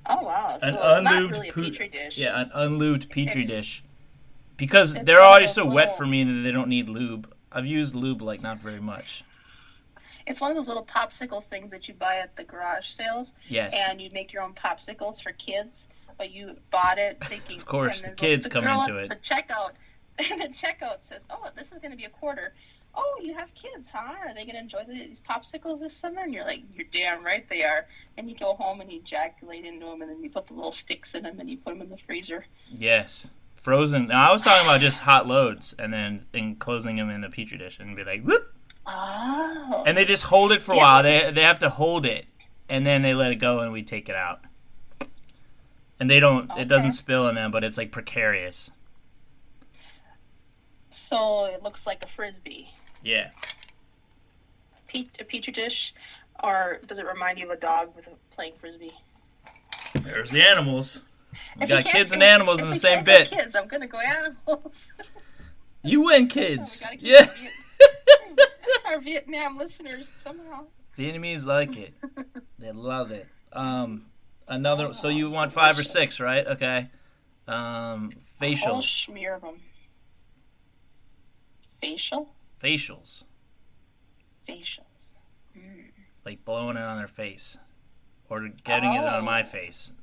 Oh 0.08 0.24
wow! 0.24 0.58
So 0.60 0.68
An 0.68 0.74
it's 0.74 0.82
not 0.82 1.04
unlubed 1.14 1.32
really 1.32 1.50
a 1.50 1.54
petri 1.54 1.88
dish. 1.90 2.18
Yeah, 2.18 2.42
an 2.42 2.52
unlubed 2.56 3.10
petri 3.10 3.44
It's- 3.44 3.48
dish. 3.48 3.84
Because 4.58 4.94
they're 4.94 5.22
already 5.22 5.46
a 5.46 5.48
so 5.48 5.66
wet 5.66 5.98
for 5.98 6.06
me 6.06 6.24
that 6.24 6.42
they 6.44 6.52
don't 6.52 6.68
need 6.68 6.88
lube. 6.88 7.34
I've 7.52 7.66
used 7.66 7.96
lube 7.96 8.22
like 8.22 8.44
not 8.44 8.58
very 8.60 8.80
much. 8.80 9.24
It's 10.28 10.42
one 10.42 10.52
of 10.52 10.56
those 10.58 10.68
little 10.68 10.86
popsicle 10.86 11.44
things 11.46 11.72
that 11.72 11.88
you 11.88 11.94
buy 11.94 12.18
at 12.18 12.36
the 12.36 12.44
garage 12.44 12.88
sales, 12.88 13.36
Yes. 13.48 13.76
and 13.90 14.02
you 14.02 14.10
make 14.12 14.32
your 14.34 14.44
own 14.44 14.54
popsicles 14.54 15.22
for 15.22 15.32
kids. 15.34 15.90
But 16.18 16.32
you 16.32 16.56
bought 16.70 16.98
it 16.98 17.18
thinking, 17.24 17.58
Of 17.58 17.66
course, 17.66 18.02
the 18.02 18.12
kids 18.12 18.46
the 18.46 18.52
come 18.52 18.64
into 18.68 18.98
at 19.00 19.06
it. 19.06 19.10
The 19.10 19.16
checkout, 19.16 19.72
and 20.32 20.42
the 20.42 20.50
checkout 20.50 20.98
says, 21.02 21.26
"Oh, 21.30 21.48
this 21.56 21.72
is 21.72 21.80
going 21.80 21.92
to 21.92 21.98
be 21.98 22.06
a 22.06 22.10
quarter." 22.10 22.54
Oh, 22.94 23.20
you 23.24 23.34
have 23.34 23.54
kids, 23.56 23.90
huh? 23.90 24.14
Are 24.20 24.34
they 24.36 24.44
going 24.44 24.56
to 24.56 24.60
enjoy 24.60 24.84
these 24.86 25.22
popsicles 25.22 25.80
this 25.80 25.94
summer? 25.94 26.24
And 26.24 26.34
you're 26.34 26.44
like, 26.44 26.60
you're 26.76 26.86
damn 26.92 27.24
right 27.26 27.48
they 27.48 27.64
are. 27.64 27.86
And 28.18 28.30
you 28.30 28.36
go 28.38 28.54
home 28.56 28.82
and 28.82 28.92
you 28.92 29.00
ejaculate 29.00 29.64
into 29.64 29.86
them, 29.86 30.02
and 30.02 30.12
then 30.12 30.22
you 30.22 30.30
put 30.30 30.48
the 30.48 30.54
little 30.56 30.74
sticks 30.74 31.16
in 31.16 31.24
them, 31.24 31.40
and 31.40 31.50
you 31.50 31.56
put 31.56 31.74
them 31.74 31.82
in 31.84 31.90
the 31.90 31.96
freezer. 31.96 32.46
Yes. 32.70 33.30
Frozen. 33.56 34.08
Now, 34.08 34.30
I 34.30 34.34
was 34.34 34.44
talking 34.44 34.68
about 34.68 34.82
just 34.82 35.00
hot 35.04 35.26
loads 35.26 35.74
and 35.80 35.94
then 35.94 36.26
enclosing 36.34 36.98
them 36.98 37.10
in 37.10 37.24
a 37.24 37.30
petri 37.30 37.58
dish 37.58 37.80
and 37.80 37.96
be 37.96 38.04
like, 38.04 38.24
whoop. 38.24 38.54
Oh. 38.86 39.84
And 39.86 39.96
they 39.96 40.06
just 40.06 40.24
hold 40.24 40.52
it 40.52 40.62
for 40.62 40.74
a 40.74 40.76
Yeah. 40.76 40.82
while. 40.84 41.04
They, 41.04 41.32
they 41.32 41.44
have 41.44 41.60
to 41.60 41.70
hold 41.70 42.06
it 42.06 42.26
and 42.70 42.86
then 42.86 43.02
they 43.02 43.14
let 43.14 43.32
it 43.32 43.36
go 43.36 43.60
and 43.60 43.72
we 43.72 43.84
take 43.84 44.10
it 44.10 44.16
out. 44.16 44.42
And 46.00 46.10
they 46.10 46.20
don't, 46.20 46.50
Okay. 46.52 46.62
it 46.64 46.68
doesn't 46.68 46.94
spill 46.94 47.28
in 47.28 47.36
them, 47.36 47.52
but 47.52 47.64
it's 47.64 47.78
like 47.78 47.92
precarious. 47.92 48.72
so 50.90 51.46
it 51.46 51.64
looks 51.64 51.86
like 51.88 52.04
a 52.04 52.08
frisbee. 52.08 52.70
Yeah. 53.04 53.30
Pe- 54.88 55.06
a 55.20 55.24
petri 55.24 55.54
dish, 55.54 55.94
or 56.44 56.80
does 56.88 57.00
it 57.00 57.06
remind 57.06 57.38
you 57.40 57.46
of 57.46 57.52
a 57.52 57.56
dog 57.56 57.96
with 57.96 58.08
a 58.08 58.12
playing 58.36 58.54
frisbee? 58.60 58.92
There's 60.04 60.32
the 60.32 60.42
animals. 60.44 61.02
We 61.58 61.64
If 61.64 61.70
got 61.70 61.86
kids 61.86 62.12
and 62.12 62.22
animals 62.22 62.60
if 62.60 62.66
in 62.66 62.70
the 62.70 62.76
same 62.76 63.04
bit. 63.06 63.30
Kids, 63.30 63.56
I'm 63.56 63.68
gonna 63.68 63.88
go 63.88 64.00
animals. 64.00 64.92
You 65.84 66.02
win, 66.06 66.28
kids. 66.28 66.84
Oh, 66.86 66.90
gotta 66.92 66.98
Yeah. 67.04 67.26
our, 68.92 69.00
Vietnam 69.00 69.58
listeners 69.58 70.14
somehow. 70.18 70.66
Vietnamese 70.98 71.46
like 71.46 71.78
it. 71.78 71.94
They 72.60 72.72
love 72.72 73.10
it. 73.10 73.28
Um, 73.54 74.06
another. 74.48 74.94
So 74.94 75.08
you 75.10 75.32
want 75.32 75.52
five 75.52 75.80
or 75.80 75.84
six, 75.84 76.20
right? 76.20 76.46
Okay. 76.46 76.90
Um, 77.48 78.12
A 78.40 78.54
whole 78.56 78.82
smear 78.84 79.34
of 79.34 79.42
them. 79.42 79.56
Facial, 81.82 82.30
Facials. 82.62 83.24
facials. 84.48 85.16
Mm. 85.58 85.86
Like 86.24 86.46
blowing 86.46 86.78
it 86.78 86.84
on 86.84 86.98
their 87.00 87.08
face, 87.08 87.58
or 88.30 88.48
getting 88.64 88.94
it 88.94 89.04
on 89.04 89.26
my 89.26 89.42
Oh. 89.42 89.46
face. 89.46 89.94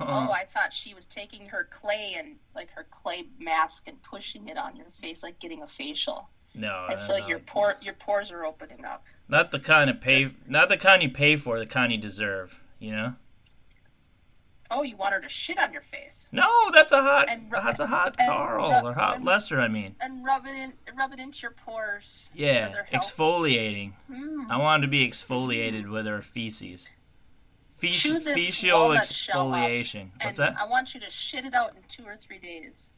Oh, 0.00 0.30
I 0.30 0.44
thought 0.46 0.72
she 0.72 0.94
was 0.94 1.04
taking 1.06 1.46
her 1.48 1.64
clay 1.70 2.16
and 2.18 2.36
like 2.54 2.70
her 2.70 2.86
clay 2.90 3.24
mask 3.38 3.88
and 3.88 4.00
pushing 4.02 4.48
it 4.48 4.56
on 4.56 4.76
your 4.76 4.90
face, 5.00 5.22
like 5.22 5.38
getting 5.38 5.62
a 5.62 5.66
facial. 5.66 6.30
No, 6.56 6.86
And 6.90 6.98
so 6.98 7.18
no. 7.18 7.26
your 7.28 7.38
pore, 7.38 7.76
your 7.80 7.94
pores 7.94 8.32
are 8.32 8.44
opening 8.44 8.84
up. 8.84 9.04
not 9.28 9.50
the 9.52 9.60
kind 9.60 9.88
of 9.90 10.00
pay, 10.00 10.28
not 10.48 10.68
the 10.68 10.76
kind 10.76 11.02
you 11.02 11.10
pay 11.10 11.36
for, 11.36 11.58
the 11.58 11.66
kind 11.66 11.92
you 11.92 11.98
deserve. 11.98 12.60
You 12.80 12.92
know? 12.92 13.14
Oh, 14.70 14.82
you 14.82 14.96
want 14.96 15.14
her 15.14 15.20
to 15.20 15.28
shit 15.28 15.58
on 15.60 15.72
your 15.72 15.80
face 15.82 16.28
No, 16.32 16.48
that's 16.72 16.90
a 16.90 17.00
hot, 17.00 17.28
And 17.30 17.50
rub 17.52 17.62
that's 17.64 17.78
a 17.78 17.86
hot 17.86 18.16
Carl 18.16 18.72
rub- 18.72 18.84
or 18.84 18.94
hot 18.94 19.16
and- 19.16 19.24
Lester. 19.24 19.60
I 19.60 19.68
mean, 19.68 19.94
and 20.00 20.24
rub 20.24 20.44
it 20.44 20.56
in, 20.56 20.72
rub 20.96 21.12
it 21.12 21.20
into 21.20 21.42
your 21.42 21.52
pores. 21.52 22.30
yeah, 22.34 22.72
exfoliating. 22.92 23.92
Mm. 24.10 24.50
I 24.50 24.56
wanted 24.58 24.82
to 24.82 24.88
be 24.88 25.06
exfoliated 25.08 25.88
with 25.88 26.06
her 26.06 26.20
feces. 26.20 26.90
Fec- 27.80 27.92
Chew 27.92 28.18
this 28.18 28.34
facial 28.34 28.80
walnut 28.80 29.06
shell 29.06 29.52
up, 29.52 29.60
exfoliation. 29.68 30.10
What's 30.22 30.38
that? 30.38 30.56
I 30.58 30.66
want 30.66 30.94
you 30.94 31.00
to 31.00 31.10
shit 31.10 31.44
it 31.44 31.54
out 31.54 31.76
in 31.76 31.82
two 31.88 32.04
or 32.04 32.16
three 32.16 32.38
days. 32.38 32.90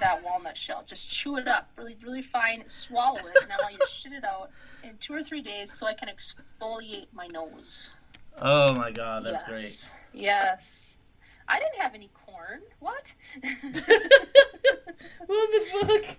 That 0.00 0.22
walnut 0.24 0.56
shell, 0.56 0.84
just 0.86 1.08
chew 1.10 1.36
it 1.36 1.48
up, 1.48 1.68
really, 1.76 1.96
really 2.02 2.22
fine. 2.22 2.62
Swallow 2.66 3.18
it, 3.18 3.36
and 3.42 3.52
I 3.52 3.56
want 3.62 3.72
you 3.72 3.78
to 3.78 3.86
shit 3.88 4.12
it 4.12 4.24
out 4.24 4.50
in 4.82 4.96
two 4.98 5.14
or 5.14 5.22
three 5.22 5.42
days, 5.42 5.72
so 5.72 5.86
I 5.86 5.94
can 5.94 6.08
exfoliate 6.08 7.06
my 7.12 7.26
nose. 7.26 7.94
Oh 8.40 8.74
my 8.74 8.90
god, 8.90 9.24
that's 9.24 9.42
great. 9.42 9.62
yes. 9.62 9.94
Yes. 10.12 10.98
I 11.48 11.60
didn't 11.60 11.80
have 11.80 11.94
any 11.94 12.10
corn. 12.26 12.60
What? 12.80 13.14
what 13.42 13.82
the 15.26 15.66
fuck? 15.70 16.16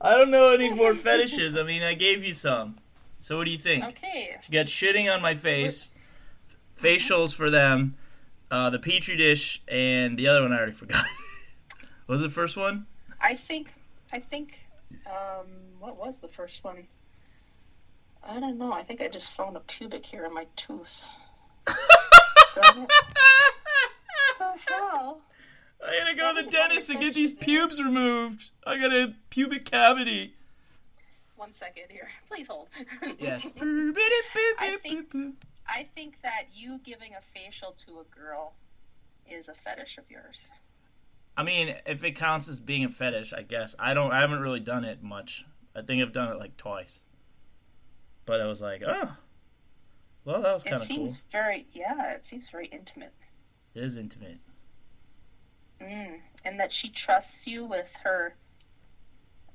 I 0.00 0.16
don't 0.16 0.30
know 0.30 0.52
any 0.52 0.72
more 0.72 0.94
fetishes. 0.94 1.56
I 1.56 1.64
mean, 1.64 1.82
I 1.82 1.94
gave 1.94 2.22
you 2.22 2.32
some. 2.32 2.78
So 3.20 3.36
what 3.36 3.44
do 3.44 3.50
you 3.50 3.58
think? 3.58 3.84
okay. 3.84 4.36
You 4.48 4.52
got 4.52 4.66
shitting 4.66 5.12
on 5.12 5.20
my 5.20 5.34
face, 5.34 5.90
facials 6.78 7.34
for 7.34 7.50
them, 7.50 7.96
uh, 8.50 8.70
the 8.70 8.78
petri 8.78 9.16
dish, 9.16 9.62
and 9.66 10.16
the 10.16 10.28
other 10.28 10.42
one 10.42 10.52
I 10.52 10.56
already 10.56 10.72
forgot. 10.72 11.04
what 12.06 12.06
was 12.06 12.20
the 12.20 12.28
first 12.28 12.56
one? 12.56 12.86
I 13.20 13.34
think. 13.34 13.72
I 14.12 14.20
think. 14.20 14.58
Um, 15.06 15.46
what 15.78 15.96
was 15.98 16.18
the 16.18 16.28
first 16.28 16.64
one? 16.64 16.86
I 18.22 18.40
don't 18.40 18.58
know. 18.58 18.72
I 18.72 18.82
think 18.82 19.00
I 19.00 19.08
just 19.08 19.30
found 19.30 19.56
a 19.56 19.60
pubic 19.60 20.06
hair 20.06 20.24
in 20.26 20.34
my 20.34 20.46
tooth. 20.56 21.02
Darn 22.54 22.78
it. 22.84 22.90
What 24.38 24.56
the 24.56 24.72
hell? 24.72 25.20
I 25.84 25.98
gotta 25.98 26.16
go 26.16 26.34
to 26.36 26.44
the 26.44 26.50
dentist 26.50 26.90
and 26.90 27.00
get 27.00 27.14
these 27.14 27.32
fetish 27.32 27.40
is, 27.40 27.44
pubes 27.44 27.82
removed. 27.82 28.50
I 28.66 28.78
got 28.78 28.92
a 28.92 29.14
pubic 29.30 29.64
cavity. 29.64 30.34
One 31.36 31.52
second 31.52 31.84
here. 31.90 32.08
Please 32.28 32.46
hold. 32.46 32.68
Yes. 33.18 33.50
I 34.58 34.76
think- 34.82 35.12
I 35.70 35.82
think 35.94 36.18
that 36.22 36.44
you 36.54 36.78
giving 36.84 37.12
a 37.14 37.20
facial 37.20 37.72
to 37.86 38.00
a 38.00 38.04
girl 38.04 38.54
is 39.30 39.48
a 39.48 39.54
fetish 39.54 39.98
of 39.98 40.04
yours. 40.10 40.48
I 41.38 41.44
mean, 41.44 41.76
if 41.86 42.02
it 42.02 42.16
counts 42.16 42.48
as 42.48 42.58
being 42.58 42.84
a 42.84 42.88
fetish, 42.88 43.32
I 43.32 43.42
guess. 43.42 43.76
I 43.78 43.94
don't. 43.94 44.10
I 44.12 44.20
haven't 44.20 44.40
really 44.40 44.58
done 44.58 44.84
it 44.84 45.04
much. 45.04 45.44
I 45.74 45.82
think 45.82 46.02
I've 46.02 46.12
done 46.12 46.32
it 46.32 46.38
like 46.40 46.56
twice. 46.56 47.04
But 48.26 48.40
I 48.40 48.46
was 48.46 48.60
like, 48.60 48.82
oh, 48.84 49.16
well, 50.24 50.42
that 50.42 50.52
was 50.52 50.64
kind 50.64 50.76
of 50.76 50.82
It 50.82 50.86
seems 50.86 51.16
cool. 51.16 51.22
very, 51.30 51.66
yeah, 51.72 52.10
it 52.10 52.26
seems 52.26 52.50
very 52.50 52.66
intimate. 52.66 53.14
It 53.72 53.84
is 53.84 53.96
intimate. 53.96 54.38
Mm. 55.80 56.18
And 56.44 56.58
that 56.58 56.72
she 56.72 56.90
trusts 56.90 57.46
you 57.46 57.64
with 57.64 57.94
her, 58.02 58.34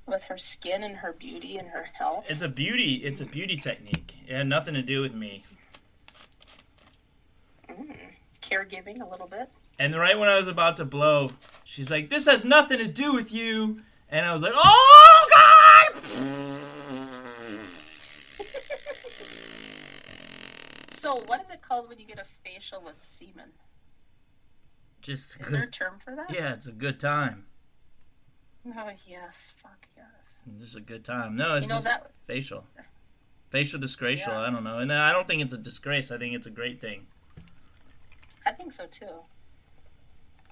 with 0.08 0.24
her 0.24 0.38
skin 0.38 0.84
and 0.84 0.96
her 0.96 1.12
beauty 1.12 1.58
and 1.58 1.68
her 1.68 1.90
health. 1.94 2.28
It's 2.30 2.42
a 2.42 2.48
beauty. 2.48 2.96
It's 3.04 3.20
a 3.20 3.26
beauty 3.26 3.58
technique. 3.58 4.14
It 4.26 4.38
had 4.38 4.48
nothing 4.48 4.74
to 4.76 4.82
do 4.82 5.02
with 5.02 5.14
me. 5.14 5.42
Mm. 7.70 7.98
Caregiving 8.54 9.02
a 9.02 9.10
little 9.10 9.28
bit. 9.28 9.50
And 9.80 9.96
right 9.98 10.18
when 10.18 10.30
I 10.30 10.36
was 10.38 10.48
about 10.48 10.78
to 10.78 10.86
blow, 10.86 11.32
she's 11.64 11.90
like, 11.90 12.10
"This 12.10 12.26
has 12.28 12.46
nothing 12.46 12.78
to 12.78 12.88
do 12.88 13.14
with 13.14 13.34
you." 13.34 13.82
And 14.10 14.26
I 14.26 14.34
was 14.34 14.44
like, 14.44 14.54
"Oh 14.56 15.28
God!" 15.92 16.04
So, 20.96 21.22
what 21.26 21.42
is 21.42 21.50
it 21.50 21.62
called 21.62 21.90
when 21.90 22.00
you 22.00 22.06
get 22.06 22.18
a 22.18 22.24
facial 22.46 22.82
with 22.82 22.96
semen? 23.06 23.50
Just 25.02 25.36
Is 25.42 25.48
there 25.52 25.64
a 25.64 25.66
good. 25.66 25.74
term 25.74 26.00
for 26.00 26.16
that? 26.16 26.32
Yeah, 26.34 26.54
it's 26.54 26.66
a 26.66 26.72
good 26.72 26.98
time. 26.98 27.46
Oh 28.66 28.90
yes, 29.06 29.52
fuck 29.62 29.86
yes. 29.98 30.44
It's 30.48 30.64
just 30.64 30.78
a 30.78 30.80
good 30.80 31.04
time. 31.04 31.36
No, 31.36 31.58
it's 31.58 31.66
You 31.66 31.70
know 31.72 31.76
just 31.76 31.86
that 31.88 32.12
facial. 32.26 32.64
Facial 33.50 33.82
disgraceful. 33.82 34.32
Yeah. 34.32 34.44
I 34.44 34.50
don't 34.50 34.64
know. 34.64 34.78
And 34.78 34.94
I 34.94 35.12
don't 35.12 35.28
think 35.28 35.42
it's 35.42 35.52
a 35.52 35.58
disgrace. 35.58 36.10
I 36.10 36.18
think 36.18 36.34
it's 36.36 36.48
a 36.48 36.52
great 36.52 36.80
thing. 36.80 37.08
I 38.46 38.52
think 38.52 38.74
so 38.74 38.86
too. 38.88 39.08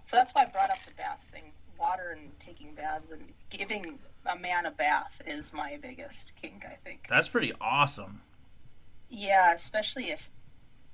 So 0.04 0.18
that's 0.18 0.34
why 0.34 0.44
I 0.44 0.46
brought 0.48 0.70
up 0.70 0.84
the 0.86 0.94
bath 0.94 1.24
thing. 1.32 1.52
Water 1.80 2.16
and 2.18 2.32
taking 2.40 2.74
baths 2.76 3.12
and 3.12 3.24
giving 3.50 4.00
a 4.26 4.38
man 4.38 4.66
a 4.66 4.72
bath 4.72 5.22
is 5.26 5.54
my 5.54 5.80
biggest 5.82 6.34
kink, 6.40 6.64
I 6.66 6.78
think. 6.84 7.08
That's 7.10 7.28
pretty 7.28 7.54
awesome. 7.60 8.22
Yeah, 9.10 9.54
especially 9.54 10.12
if 10.12 10.30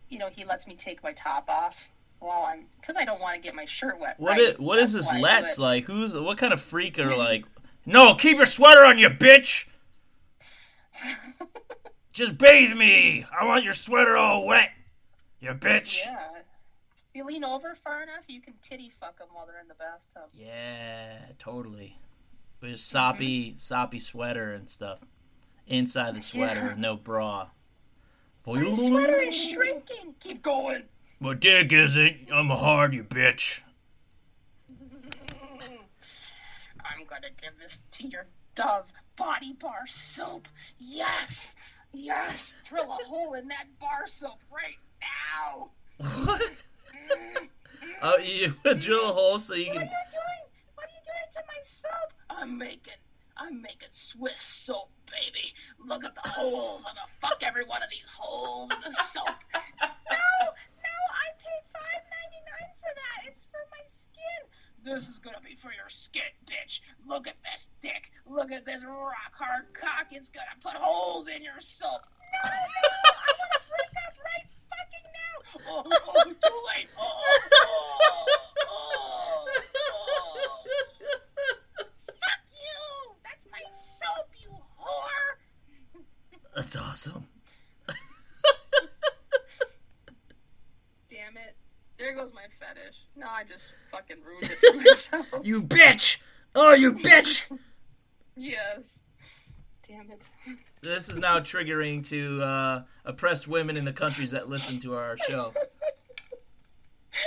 you 0.10 0.18
know 0.18 0.30
he 0.30 0.46
lets 0.46 0.68
me 0.68 0.76
take 0.76 1.04
my 1.04 1.12
top 1.14 1.50
off 1.50 1.90
while 2.20 2.46
I'm 2.48 2.66
because 2.80 2.96
I 2.98 3.06
don't 3.06 3.22
want 3.22 3.36
to 3.36 3.42
get 3.42 3.54
my 3.54 3.66
shirt 3.66 4.00
wet. 4.00 4.20
What 4.20 4.32
right? 4.32 4.42
is, 4.42 4.60
what 4.60 4.80
is 4.80 4.94
this 4.94 5.12
let's 5.14 5.60
like? 5.60 5.86
Who's 5.86 6.16
what 6.16 6.38
kind 6.38 6.54
of 6.54 6.62
freak 6.62 7.00
are 7.00 7.16
like? 7.18 7.46
No, 7.86 8.16
keep 8.16 8.38
your 8.38 8.46
sweater 8.46 8.84
on, 8.84 8.98
you 8.98 9.10
bitch. 9.10 9.68
Just 12.12 12.38
bathe 12.38 12.76
me. 12.76 13.26
I 13.40 13.46
want 13.46 13.64
your 13.64 13.74
sweater 13.74 14.18
all 14.18 14.48
wet, 14.48 14.72
you 15.40 15.52
bitch. 15.52 16.00
Yeah. 16.06 16.20
You 17.18 17.26
lean 17.26 17.44
over 17.44 17.74
far 17.74 18.04
enough, 18.04 18.26
you 18.28 18.42
can 18.42 18.54
titty 18.62 18.92
fuck 19.00 19.18
them 19.18 19.30
while 19.34 19.48
they're 19.48 19.60
in 19.60 19.68
the 19.68 19.74
bathtub. 19.74 20.30
Yeah, 20.36 21.18
totally. 21.40 21.98
With 22.62 22.74
a 22.74 22.78
soppy, 22.78 23.48
mm-hmm. 23.48 23.58
soppy 23.58 23.98
sweater 23.98 24.54
and 24.54 24.70
stuff. 24.70 25.00
Inside 25.66 26.14
the 26.14 26.22
sweater 26.22 26.60
Yeah. 26.60 26.68
with 26.68 26.78
no 26.78 26.96
bra. 26.96 27.48
My 28.46 28.72
sweater 28.72 29.20
is 29.22 29.36
shrinking. 29.36 30.14
Keep 30.20 30.44
going. 30.44 30.84
My 31.20 31.34
dick 31.34 31.74
isn't. 31.74 32.30
I'm 32.32 32.50
hard, 32.50 32.94
you 32.94 33.04
bitch. 33.04 33.62
I'm 36.86 37.04
gonna 37.10 37.32
give 37.42 37.58
this 37.60 37.82
to 37.94 38.08
your 38.08 38.28
Dove 38.54 38.86
body 39.16 39.54
bar 39.54 39.88
soap. 39.88 40.48
Yes, 40.78 41.56
yes. 41.94 42.60
Drill 42.70 42.92
a 42.92 43.06
hole 43.06 43.34
in 43.34 43.48
that 43.48 43.66
bar 43.80 44.06
soap 44.06 44.44
right 44.52 44.78
now. 45.02 45.70
What? 45.98 46.52
Mm. 47.10 47.50
You 48.16 48.54
drill 48.76 49.10
a 49.10 49.14
hole 49.14 49.40
so 49.40 49.54
you 49.56 49.68
What 49.68 49.78
are 49.78 49.80
can. 49.80 49.90
you 49.90 50.06
doing? 50.12 50.44
What 50.76 50.86
are 50.86 50.94
you 50.96 51.04
doing 51.04 51.30
to 51.34 51.42
my 51.48 51.60
soap? 51.62 52.10
I'm 52.30 52.58
making, 52.58 53.00
I'm 53.36 53.62
making 53.62 53.90
Swiss 53.92 54.40
soap, 54.42 54.90
baby. 55.12 55.54
look 55.86 56.04
at 56.06 56.16
the 56.16 56.22
holes. 56.30 56.86
I'm 56.88 56.96
gonna 56.96 57.08
fuck 57.22 57.44
every 57.44 57.66
one 57.66 57.84
of 57.84 57.90
these 57.90 58.08
holes 58.08 58.72
in 58.72 58.78
the 58.82 58.90
soap. 58.92 59.28
no, 59.54 59.60
no, 60.48 60.96
I 61.12 61.26
paid 61.42 61.64
five 61.74 62.02
ninety 62.08 62.42
nine 62.48 62.72
for 62.80 62.92
that. 62.96 63.28
It's 63.28 63.46
for 63.46 63.60
my 63.72 63.84
skin. 63.98 64.42
This 64.84 65.08
is 65.10 65.20
gonna 65.20 65.42
be 65.44 65.56
for 65.56 65.72
your 65.74 65.90
skin, 65.90 66.32
bitch. 66.46 66.80
Look 67.06 67.28
at 67.28 67.36
this 67.44 67.70
dick. 67.82 68.12
Look 68.26 68.52
at 68.52 68.66
this 68.66 68.84
rock 68.86 69.34
hard 69.34 69.66
cock. 69.74 70.08
It's 70.12 70.30
gonna 70.30 70.56
put 70.62 70.74
holes 70.74 71.28
in 71.28 71.44
your 71.44 71.60
soap. 71.60 72.02
No, 72.02 72.50
no, 72.50 72.52
I 72.52 73.32
wanna 73.40 73.62
break 73.68 73.94
up 74.08 74.16
right 74.24 74.48
fucking 74.72 75.08
now. 75.12 75.36
Oh, 75.70 75.84
oh 76.08 76.24
too 76.24 76.60
late. 76.76 76.88
Oh, 77.00 77.04
oh, 77.04 77.57
That's 86.58 86.76
awesome. 86.76 87.28
Damn 91.08 91.38
it. 91.38 91.56
There 92.00 92.16
goes 92.16 92.34
my 92.34 92.42
fetish. 92.60 93.04
No, 93.16 93.28
I 93.30 93.44
just 93.44 93.74
fucking 93.92 94.18
ruined 94.26 94.42
it 94.42 94.58
for 94.58 94.78
myself. 95.22 95.46
You 95.46 95.62
bitch! 95.62 96.18
Oh, 96.56 96.74
you 96.74 96.94
bitch! 96.94 97.46
yes. 98.36 99.04
Damn 99.88 100.10
it. 100.10 100.24
This 100.82 101.10
is 101.10 101.20
now 101.20 101.38
triggering 101.38 102.04
to 102.10 102.42
uh, 102.42 102.82
oppressed 103.06 103.48
women 103.48 103.78
in 103.78 103.86
the 103.86 103.94
countries 103.94 104.32
that 104.32 104.50
listen 104.50 104.80
to 104.80 104.96
our 104.96 105.16
show. 105.16 105.54
He 107.12 107.20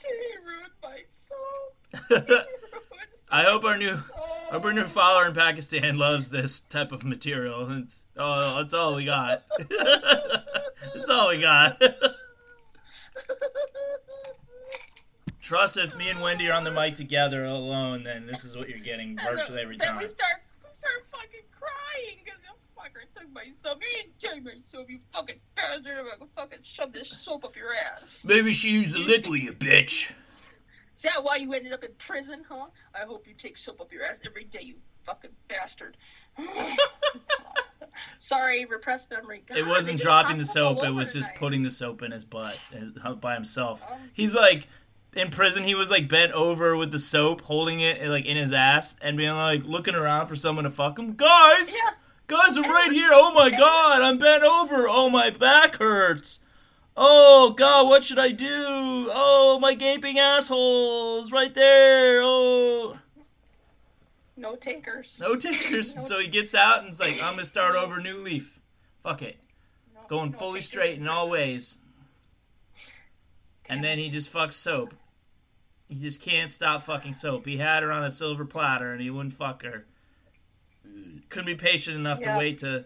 did. 0.00 0.18
He 0.18 0.38
ruined 0.46 0.72
my 0.82 2.26
ruined 2.26 2.46
I 3.30 3.42
hope 3.42 3.64
our 3.64 3.76
new, 3.76 3.98
hope 4.52 4.64
our 4.66 4.72
new 4.74 4.84
follower 4.84 5.26
in 5.26 5.32
Pakistan 5.32 5.96
loves 5.96 6.28
this 6.28 6.60
type 6.60 6.92
of 6.92 7.04
material. 7.04 7.70
It's, 7.72 8.04
oh, 8.18 8.58
that's 8.58 8.74
all 8.74 8.94
we 8.96 9.06
got. 9.06 9.44
that's 9.58 11.08
all 11.08 11.30
we 11.30 11.40
got. 11.40 11.82
Trust 15.40 15.78
if 15.78 15.96
me 15.96 16.10
and 16.10 16.20
Wendy 16.20 16.48
are 16.48 16.52
on 16.52 16.64
the 16.64 16.70
mic 16.70 16.92
together 16.94 17.44
alone, 17.44 18.02
then 18.02 18.26
this 18.26 18.44
is 18.44 18.54
what 18.54 18.68
you're 18.68 18.78
getting 18.78 19.18
virtually 19.18 19.62
every 19.62 19.78
time. 19.78 19.94
then 19.94 20.02
we 20.02 20.06
start, 20.06 20.34
we 20.62 20.68
start 20.74 21.02
fucking 21.10 21.40
crying 21.58 22.18
because 22.22 22.38
the 22.42 22.52
fucker 22.78 23.06
took 23.18 23.32
my 23.32 23.46
soap. 23.58 23.80
You 23.80 23.88
didn't 24.02 24.18
take 24.20 24.44
my 24.44 24.52
soap, 24.70 24.90
you 24.90 24.98
fucking 25.10 25.40
bastard. 25.56 25.96
I'm 25.98 26.04
gonna 26.18 26.30
fucking 26.36 26.58
shove 26.62 26.92
this 26.92 27.08
soap 27.08 27.44
up 27.46 27.56
your 27.56 27.72
ass. 27.74 28.22
Maybe 28.26 28.52
she 28.52 28.70
used 28.70 28.94
the 28.94 29.00
liquid, 29.00 29.42
you 29.42 29.52
bitch. 29.54 30.12
Is 31.04 31.10
that 31.12 31.24
why 31.24 31.34
you 31.36 31.52
ended 31.52 31.72
up 31.72 31.82
in 31.82 31.90
prison, 31.98 32.44
huh? 32.48 32.66
I 32.94 33.04
hope 33.04 33.26
you 33.26 33.34
take 33.36 33.58
soap 33.58 33.80
up 33.80 33.92
your 33.92 34.04
ass 34.04 34.20
every 34.24 34.44
day, 34.44 34.60
you 34.62 34.74
fucking 35.04 35.30
bastard. 35.48 35.96
Sorry, 38.18 38.64
repressed 38.66 39.10
memory. 39.10 39.42
God, 39.46 39.58
It 39.58 39.66
wasn't 39.66 40.00
dropping 40.00 40.38
the 40.38 40.44
popped 40.44 40.56
up 40.56 40.64
all 40.64 40.74
soap. 40.76 40.84
It 40.86 40.90
was 40.94 41.12
just 41.12 41.28
tonight. 41.30 41.38
putting 41.40 41.62
the 41.62 41.70
soap 41.72 42.02
in 42.02 42.12
his 42.12 42.24
butt 42.24 42.56
uh, 43.04 43.14
by 43.14 43.34
himself. 43.34 43.84
Oh. 43.90 43.96
He's 44.12 44.34
like 44.36 44.68
in 45.14 45.30
prison. 45.30 45.64
He 45.64 45.74
was 45.74 45.90
like 45.90 46.08
bent 46.08 46.32
over 46.32 46.76
with 46.76 46.92
the 46.92 46.98
soap, 47.00 47.40
holding 47.42 47.80
it 47.80 48.00
like 48.08 48.24
in 48.24 48.36
his 48.36 48.52
ass, 48.52 48.96
and 49.02 49.16
being 49.16 49.34
like 49.34 49.64
looking 49.64 49.94
around 49.96 50.28
for 50.28 50.36
someone 50.36 50.64
to 50.64 50.70
fuck 50.70 50.98
him. 50.98 51.14
Guys, 51.14 51.74
Yeah. 51.74 51.90
guys 52.28 52.56
are 52.56 52.62
right 52.62 52.92
here. 52.92 53.10
Oh 53.12 53.34
my 53.34 53.50
god, 53.50 54.02
I'm 54.02 54.18
bent 54.18 54.44
over. 54.44 54.88
Oh 54.88 55.10
my 55.10 55.30
back 55.30 55.76
hurts. 55.76 56.38
Oh 56.96 57.54
god, 57.56 57.86
what 57.88 58.04
should 58.04 58.18
I 58.18 58.30
do? 58.32 58.48
Oh 59.10 59.58
my 59.60 59.74
gaping 59.74 60.18
assholes 60.18 61.32
right 61.32 61.54
there. 61.54 62.20
Oh. 62.22 62.98
No 64.36 64.56
takers. 64.56 65.16
No 65.20 65.36
takers. 65.36 66.06
So 66.06 66.18
he 66.18 66.28
gets 66.28 66.54
out 66.54 66.80
and 66.82 66.90
is 66.90 67.00
like, 67.00 67.14
I'm 67.22 67.34
gonna 67.34 67.44
start 67.44 67.74
over 67.76 67.98
new 68.00 68.18
leaf. 68.18 68.60
Fuck 69.02 69.22
it. 69.22 69.38
No- 69.94 70.00
Going 70.08 70.30
no 70.32 70.38
fully 70.38 70.52
takers. 70.54 70.66
straight 70.66 70.98
in 70.98 71.08
all 71.08 71.30
ways. 71.30 71.78
And 73.68 73.82
then 73.82 73.98
he 73.98 74.10
just 74.10 74.32
fucks 74.32 74.54
soap. 74.54 74.92
He 75.88 75.94
just 75.94 76.20
can't 76.22 76.50
stop 76.50 76.82
fucking 76.82 77.12
soap. 77.14 77.46
He 77.46 77.56
had 77.58 77.82
her 77.82 77.92
on 77.92 78.04
a 78.04 78.10
silver 78.10 78.44
platter 78.44 78.92
and 78.92 79.00
he 79.00 79.08
wouldn't 79.10 79.32
fuck 79.34 79.62
her. 79.62 79.86
Couldn't 81.28 81.46
be 81.46 81.54
patient 81.54 81.96
enough 81.96 82.18
Yeah. 82.20 82.32
to 82.34 82.38
wait 82.38 82.58
to 82.58 82.84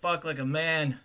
fuck 0.00 0.24
like 0.24 0.38
a 0.38 0.44
man. 0.44 1.00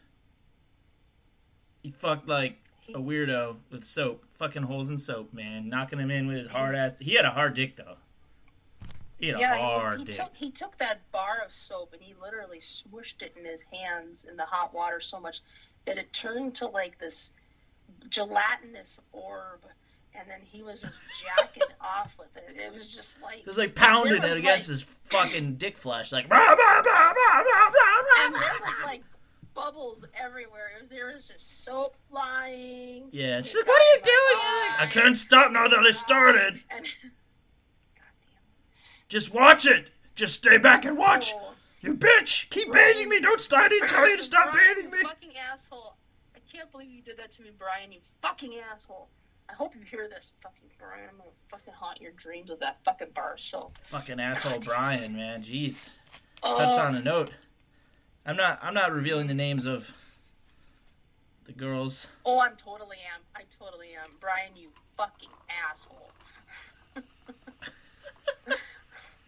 He 1.86 1.92
fucked 1.92 2.28
like 2.28 2.58
a 2.96 2.98
weirdo 3.00 3.58
with 3.70 3.84
soap. 3.86 4.24
Fucking 4.32 4.64
holes 4.64 4.90
in 4.90 4.98
soap, 4.98 5.32
man. 5.32 5.70
Knocking 5.70 6.00
him 6.00 6.10
in 6.10 6.26
with 6.26 6.38
his 6.38 6.48
hard 6.48 6.74
ass. 6.74 6.98
He 7.00 7.14
had 7.14 7.26
a 7.26 7.30
hard 7.30 7.54
dick 7.54 7.76
though. 7.76 7.98
He 9.20 9.28
had 9.28 9.40
a 9.40 9.62
hard 9.62 10.00
he, 10.00 10.06
he 10.06 10.06
dick. 10.06 10.16
took 10.16 10.32
he 10.34 10.50
took 10.50 10.76
that 10.80 11.02
bar 11.12 11.44
of 11.46 11.54
soap 11.54 11.94
and 11.94 12.02
he 12.02 12.16
literally 12.20 12.58
smooshed 12.58 13.22
it 13.22 13.36
in 13.38 13.46
his 13.46 13.62
hands 13.72 14.26
in 14.26 14.36
the 14.36 14.46
hot 14.46 14.74
water 14.74 15.00
so 15.00 15.20
much 15.20 15.42
that 15.86 16.00
it 16.00 16.12
turned 16.12 16.56
to 16.56 16.66
like 16.66 16.98
this 16.98 17.34
gelatinous 18.10 19.00
orb, 19.12 19.62
and 20.16 20.28
then 20.28 20.40
he 20.44 20.64
was 20.64 20.82
just 20.82 20.96
jacking 21.24 21.62
off 21.82 22.16
with 22.18 22.36
it. 22.36 22.58
It 22.60 22.74
was 22.74 22.90
just 22.96 23.22
like 23.22 23.42
It 23.42 23.46
was 23.46 23.60
like 23.60 23.76
pounding 23.76 24.24
it 24.24 24.38
against 24.40 24.70
like- 24.70 24.74
his 24.74 24.84
fucking 24.84 25.56
dick 25.58 25.78
flesh, 25.78 26.12
like. 26.12 26.28
"Rah, 26.32 26.38
rah, 26.40 26.54
rah, 26.56 26.82
rah, 26.82 27.42
rah, 27.42 27.70
rah, 27.70 28.26
and 28.26 28.34
there 28.34 28.42
was 28.60 28.74
like 28.86 29.04
bubbles 29.56 30.06
everywhere. 30.22 30.72
It 30.78 30.82
was 30.82 30.90
there 30.90 31.12
was 31.14 31.28
just 31.28 31.66
soap 31.66 31.96
flying. 32.08 33.08
Yeah, 33.12 33.38
and 33.38 33.46
she's 33.46 33.56
like, 33.56 33.68
"What 33.68 33.82
are 33.82 33.96
you 33.96 34.02
got 34.02 34.10
in 34.10 34.38
my 34.38 34.62
doing?" 34.62 34.72
Like, 34.72 34.82
I 34.82 34.86
can't 35.02 35.18
stop 35.18 35.52
now 35.52 35.68
that 35.68 35.80
I 35.80 35.92
started. 35.92 36.62
And 36.70 36.86
Just 39.08 39.34
watch 39.34 39.68
it. 39.68 39.92
Just 40.16 40.34
stay 40.34 40.58
back 40.58 40.84
and 40.84 40.98
watch. 40.98 41.32
Oh. 41.36 41.52
You 41.82 41.94
bitch! 41.94 42.50
Keep 42.50 42.72
bathing 42.72 43.08
me. 43.08 43.20
Don't 43.22 43.40
stop. 43.40 43.66
I 43.66 43.68
didn't 43.68 43.88
tell 43.88 44.10
you 44.10 44.18
to 44.18 44.24
stop 44.24 44.52
Brian, 44.52 44.76
bathing 44.76 44.92
me. 44.92 44.98
Fucking 45.04 45.34
asshole! 45.38 45.96
I 46.36 46.40
can't 46.52 46.72
believe 46.72 46.90
you 46.90 47.04
did 47.04 47.18
that 47.18 47.32
to 47.34 47.44
me, 47.44 47.52
Brian. 47.58 47.92
You 47.92 48.00
fucking 48.22 48.56
asshole! 48.72 49.10
I 49.48 49.54
hope 49.54 49.76
you 49.76 49.82
hear 49.82 50.10
this, 50.10 50.34
fucking 50.42 50.70
Brian. 50.80 51.08
I'm 51.12 51.18
gonna 51.18 51.30
fucking 51.48 51.74
haunt 51.74 52.02
your 52.02 52.14
dreams 52.14 52.50
with 52.50 52.60
that 52.62 52.84
fucking 52.84 53.10
bar 53.14 53.38
soap. 53.38 53.78
Fucking 53.84 54.20
asshole, 54.20 54.60
Brian, 54.62 55.16
man. 55.16 55.44
Jeez. 55.44 55.92
Touched 56.42 56.80
uh, 56.80 56.82
on 56.82 56.96
a 56.96 57.02
note. 57.02 57.32
I'm 58.26 58.36
not. 58.38 58.60
I'm 58.62 58.74
not 58.74 58.92
revealing 58.92 59.28
the 59.28 59.34
names 59.34 59.66
of 59.66 59.92
the 61.46 61.52
girls. 61.52 62.08
oh, 62.26 62.40
I'm 62.40 62.56
totally 62.56 62.98
am. 63.14 63.22
I 63.36 63.44
totally 63.60 63.90
am, 64.02 64.10
Brian. 64.20 64.52
You 64.56 64.70
fucking 64.98 65.30
asshole. 65.70 66.12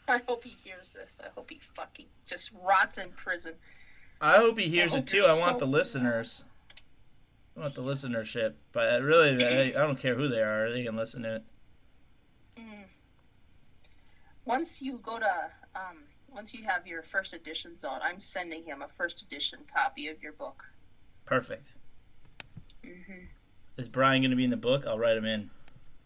I 0.07 0.19
hope 0.27 0.43
he 0.43 0.55
hears 0.63 0.91
this. 0.91 1.15
I 1.23 1.27
hope 1.35 1.49
he 1.51 1.59
fucking 1.75 2.05
just 2.25 2.51
rots 2.63 2.97
in 2.97 3.09
prison. 3.09 3.53
I 4.19 4.37
hope 4.37 4.57
he 4.57 4.67
hears 4.67 4.95
I 4.95 4.99
it 4.99 5.07
too. 5.07 5.23
I 5.27 5.37
want 5.37 5.59
so- 5.59 5.65
the 5.65 5.71
listeners. 5.71 6.45
I 7.55 7.61
want 7.61 7.75
the 7.75 7.81
listenership, 7.81 8.53
but 8.71 9.01
really, 9.01 9.43
I 9.43 9.69
I 9.69 9.71
don't 9.71 9.97
care 9.97 10.13
who 10.15 10.27
they 10.27 10.41
are. 10.41 10.71
They 10.71 10.83
can 10.83 10.95
listen 10.95 11.23
to 11.23 11.35
it. 11.37 11.43
Mm. 12.57 12.83
Once 14.45 14.79
you 14.81 14.99
go 14.99 15.17
to, 15.17 15.51
um, 15.75 15.97
once 16.29 16.53
you 16.53 16.63
have 16.63 16.85
your 16.87 17.01
first 17.03 17.33
editions 17.33 17.83
on, 17.85 18.01
I'm 18.01 18.19
sending 18.19 18.63
him 18.63 18.81
a 18.81 18.87
first 18.87 19.21
edition 19.21 19.59
copy 19.73 20.07
of 20.07 20.21
your 20.21 20.33
book. 20.33 20.65
Perfect. 21.25 21.73
hmm 22.83 23.25
Is 23.77 23.89
Brian 23.89 24.21
going 24.21 24.31
to 24.31 24.37
be 24.37 24.43
in 24.43 24.49
the 24.49 24.57
book? 24.57 24.85
I'll 24.87 24.99
write 24.99 25.17
him 25.17 25.25
in. 25.25 25.49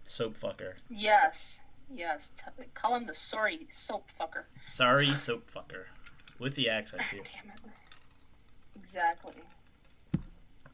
Soap 0.04 0.36
fucker. 0.38 0.74
Yes, 0.90 1.62
yes. 1.94 2.32
T- 2.38 2.66
call 2.74 2.96
him 2.96 3.06
the 3.06 3.14
sorry 3.14 3.68
soap 3.70 4.10
fucker. 4.20 4.44
Sorry, 4.66 5.08
soap 5.14 5.50
fucker. 5.50 5.86
With 6.40 6.56
the 6.56 6.70
accent 6.70 7.04
too. 7.12 7.18
Damn 7.18 7.52
it. 7.52 7.62
Exactly. 8.76 9.34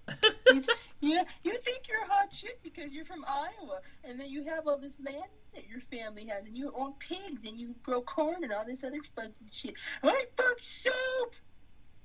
You, 1.00 1.22
you 1.44 1.56
think 1.60 1.88
you're 1.88 2.04
hot 2.08 2.34
shit 2.34 2.60
because 2.64 2.92
you're 2.92 3.06
from 3.06 3.24
Iowa, 3.28 3.82
and 4.04 4.20
then 4.20 4.30
you 4.32 4.44
have 4.46 4.68
all 4.68 4.80
this 4.80 4.98
land 5.06 5.30
that 5.58 5.68
your 5.68 5.82
family 5.82 6.28
has, 6.28 6.46
and 6.46 6.56
you 6.56 6.72
own 6.76 6.94
pigs, 7.00 7.44
and 7.46 7.60
you 7.60 7.74
grow 7.82 8.02
corn 8.02 8.44
and 8.44 8.54
all 8.54 8.64
this 8.64 8.84
other 8.84 9.00
fucking 9.16 9.34
shit. 9.52 9.74
I 10.04 10.26
fuck 10.36 10.58
soap. 10.62 11.34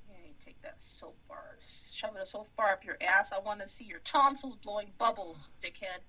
Yeah, 0.09 0.17
you 0.27 0.33
take 0.45 0.61
that 0.62 0.77
soap 0.83 1.17
bar, 1.29 1.59
shove 1.69 2.17
it 2.17 2.27
so 2.27 2.47
far 2.57 2.71
up 2.71 2.85
your 2.85 2.97
ass. 3.03 3.31
I 3.33 3.41
want 3.41 3.61
to 3.61 3.69
see 3.69 3.85
your 3.85 4.01
tonsils 4.01 4.57
blowing 4.57 4.88
bubbles, 4.99 5.51
dickhead. 5.62 6.01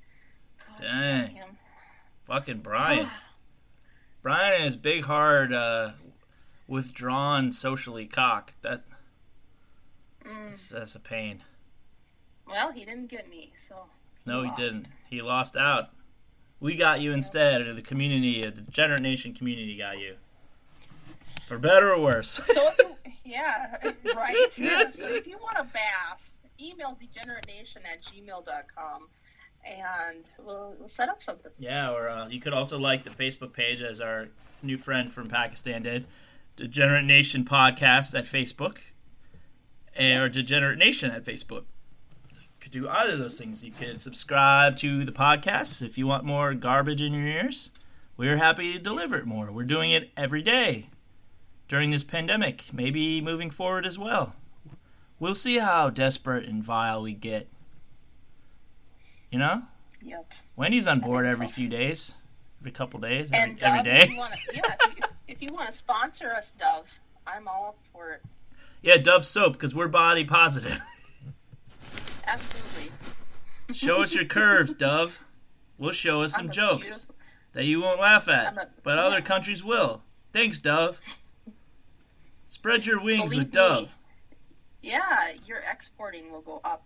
God 0.57 0.77
Dang. 0.81 1.35
damn. 1.35 1.57
Fucking 2.25 2.59
Brian. 2.59 3.07
Brian 4.21 4.63
is 4.65 4.77
big, 4.77 5.03
hard, 5.03 5.51
uh, 5.51 5.91
withdrawn, 6.67 7.51
socially 7.51 8.05
cock. 8.05 8.53
That, 8.61 8.81
Mm. 10.25 10.45
that's, 10.51 10.69
that's 10.69 10.95
a 10.95 11.01
pain. 11.01 11.43
Well, 12.47 12.71
he 12.71 12.85
didn't 12.85 13.07
get 13.07 13.29
me, 13.29 13.51
so. 13.57 13.87
No, 14.25 14.41
he 14.43 14.51
didn't. 14.55 14.87
He 15.09 15.21
lost 15.21 15.57
out. 15.57 15.89
We 16.63 16.77
got 16.77 17.01
you 17.01 17.11
instead, 17.11 17.67
or 17.67 17.73
the 17.73 17.81
community, 17.81 18.41
the 18.41 18.61
Degenerate 18.61 19.01
Nation 19.01 19.33
community 19.33 19.75
got 19.77 19.99
you. 19.99 20.15
For 21.45 21.57
better 21.57 21.91
or 21.91 21.99
worse. 22.01 22.39
So 22.45 22.69
you, 22.79 22.95
yeah, 23.25 23.75
right. 24.15 24.57
Yeah. 24.57 24.89
So 24.89 25.09
if 25.09 25.27
you 25.27 25.37
want 25.39 25.57
a 25.59 25.65
bath, 25.65 26.33
email 26.61 26.97
degeneratenation 26.97 27.81
at 27.83 28.01
gmail.com 28.03 29.09
and 29.65 30.23
we'll, 30.39 30.75
we'll 30.79 30.87
set 30.87 31.09
up 31.09 31.21
something. 31.21 31.51
Yeah, 31.59 31.91
or 31.91 32.07
uh, 32.07 32.29
you 32.29 32.39
could 32.39 32.53
also 32.53 32.79
like 32.79 33.03
the 33.03 33.09
Facebook 33.09 33.51
page 33.51 33.83
as 33.83 33.99
our 33.99 34.29
new 34.61 34.77
friend 34.77 35.11
from 35.11 35.27
Pakistan 35.27 35.83
did. 35.83 36.05
Degenerate 36.55 37.03
Nation 37.03 37.43
Podcast 37.43 38.17
at 38.17 38.23
Facebook. 38.23 38.77
and, 39.97 40.23
or 40.23 40.29
Degenerate 40.29 40.77
Nation 40.77 41.11
at 41.11 41.25
Facebook. 41.25 41.65
Could 42.63 42.71
do 42.71 42.87
either 42.87 43.11
of 43.13 43.19
those 43.19 43.37
things. 43.37 43.61
You 43.61 43.73
could 43.73 43.99
subscribe 43.99 44.77
to 44.77 45.03
the 45.03 45.11
podcast 45.11 45.81
if 45.81 45.97
you 45.97 46.07
want 46.07 46.23
more 46.23 46.53
garbage 46.53 47.03
in 47.03 47.11
your 47.11 47.27
ears. 47.27 47.69
We're 48.15 48.37
happy 48.37 48.71
to 48.71 48.79
deliver 48.79 49.17
it 49.17 49.25
more. 49.25 49.51
We're 49.51 49.65
doing 49.65 49.91
it 49.91 50.11
every 50.15 50.41
day 50.41 50.87
during 51.67 51.91
this 51.91 52.05
pandemic, 52.05 52.73
maybe 52.73 53.19
moving 53.19 53.49
forward 53.49 53.85
as 53.85 53.99
well. 53.99 54.37
We'll 55.19 55.35
see 55.35 55.57
how 55.57 55.89
desperate 55.89 56.47
and 56.47 56.63
vile 56.63 57.01
we 57.01 57.11
get. 57.11 57.49
You 59.29 59.39
know? 59.39 59.63
Yep. 60.01 60.31
Wendy's 60.55 60.87
on 60.87 61.01
board 61.01 61.25
every 61.25 61.47
so. 61.47 61.55
few 61.55 61.67
days, 61.67 62.13
every 62.61 62.71
couple 62.71 63.01
days, 63.01 63.29
every, 63.33 63.51
And 63.51 63.61
every 63.61 63.79
Dove, 63.79 63.85
day. 63.85 64.01
if 64.03 64.09
you 64.09 64.17
wanna, 64.17 64.35
yeah, 64.53 64.61
if 64.85 64.97
you, 64.97 65.03
if 65.27 65.41
you 65.41 65.49
want 65.51 65.67
to 65.67 65.73
sponsor 65.73 66.31
us, 66.31 66.53
Dove, 66.53 66.87
I'm 67.27 67.49
all 67.49 67.67
up 67.67 67.77
for 67.91 68.11
it. 68.11 68.21
Yeah, 68.81 68.95
Dove 68.95 69.25
soap 69.25 69.51
because 69.51 69.75
we're 69.75 69.89
body 69.89 70.23
positive. 70.23 70.79
Show 73.73 74.01
us 74.01 74.13
your 74.15 74.25
curves, 74.25 74.73
Dove. 74.73 75.23
We'll 75.79 75.91
show 75.91 76.21
us 76.21 76.33
some 76.35 76.49
jokes 76.51 77.07
that 77.53 77.65
you 77.65 77.81
won't 77.81 77.99
laugh 77.99 78.27
at, 78.27 78.55
a- 78.57 78.67
but 78.83 78.97
other 78.99 79.21
countries 79.21 79.63
will. 79.63 80.03
Thanks, 80.31 80.59
Dove. 80.59 81.01
Spread 82.47 82.85
your 82.85 83.01
wings 83.01 83.31
Believe 83.31 83.47
with 83.47 83.47
me. 83.47 83.51
Dove. 83.51 83.95
Yeah, 84.81 85.31
your 85.45 85.59
exporting 85.69 86.31
will 86.31 86.41
go 86.41 86.61
up 86.63 86.83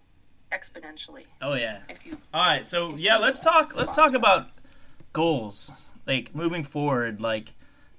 exponentially 0.52 1.26
Oh 1.42 1.56
yeah. 1.56 1.82
you. 2.06 2.18
All 2.34 2.46
right, 2.46 2.66
so 2.66 2.96
yeah, 2.96 3.18
let's 3.18 3.40
talk. 3.42 3.76
Let's 3.76 3.96
talk 3.96 4.14
about 4.14 4.48
goals, 5.14 5.72
like 6.06 6.34
moving 6.34 6.64
forward, 6.64 7.22
like 7.22 7.54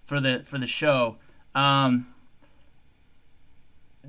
for 0.05 0.21
the 0.21 0.41
for 0.45 0.57
the 0.59 0.67
show. 0.67 1.17
Um, 1.55 2.07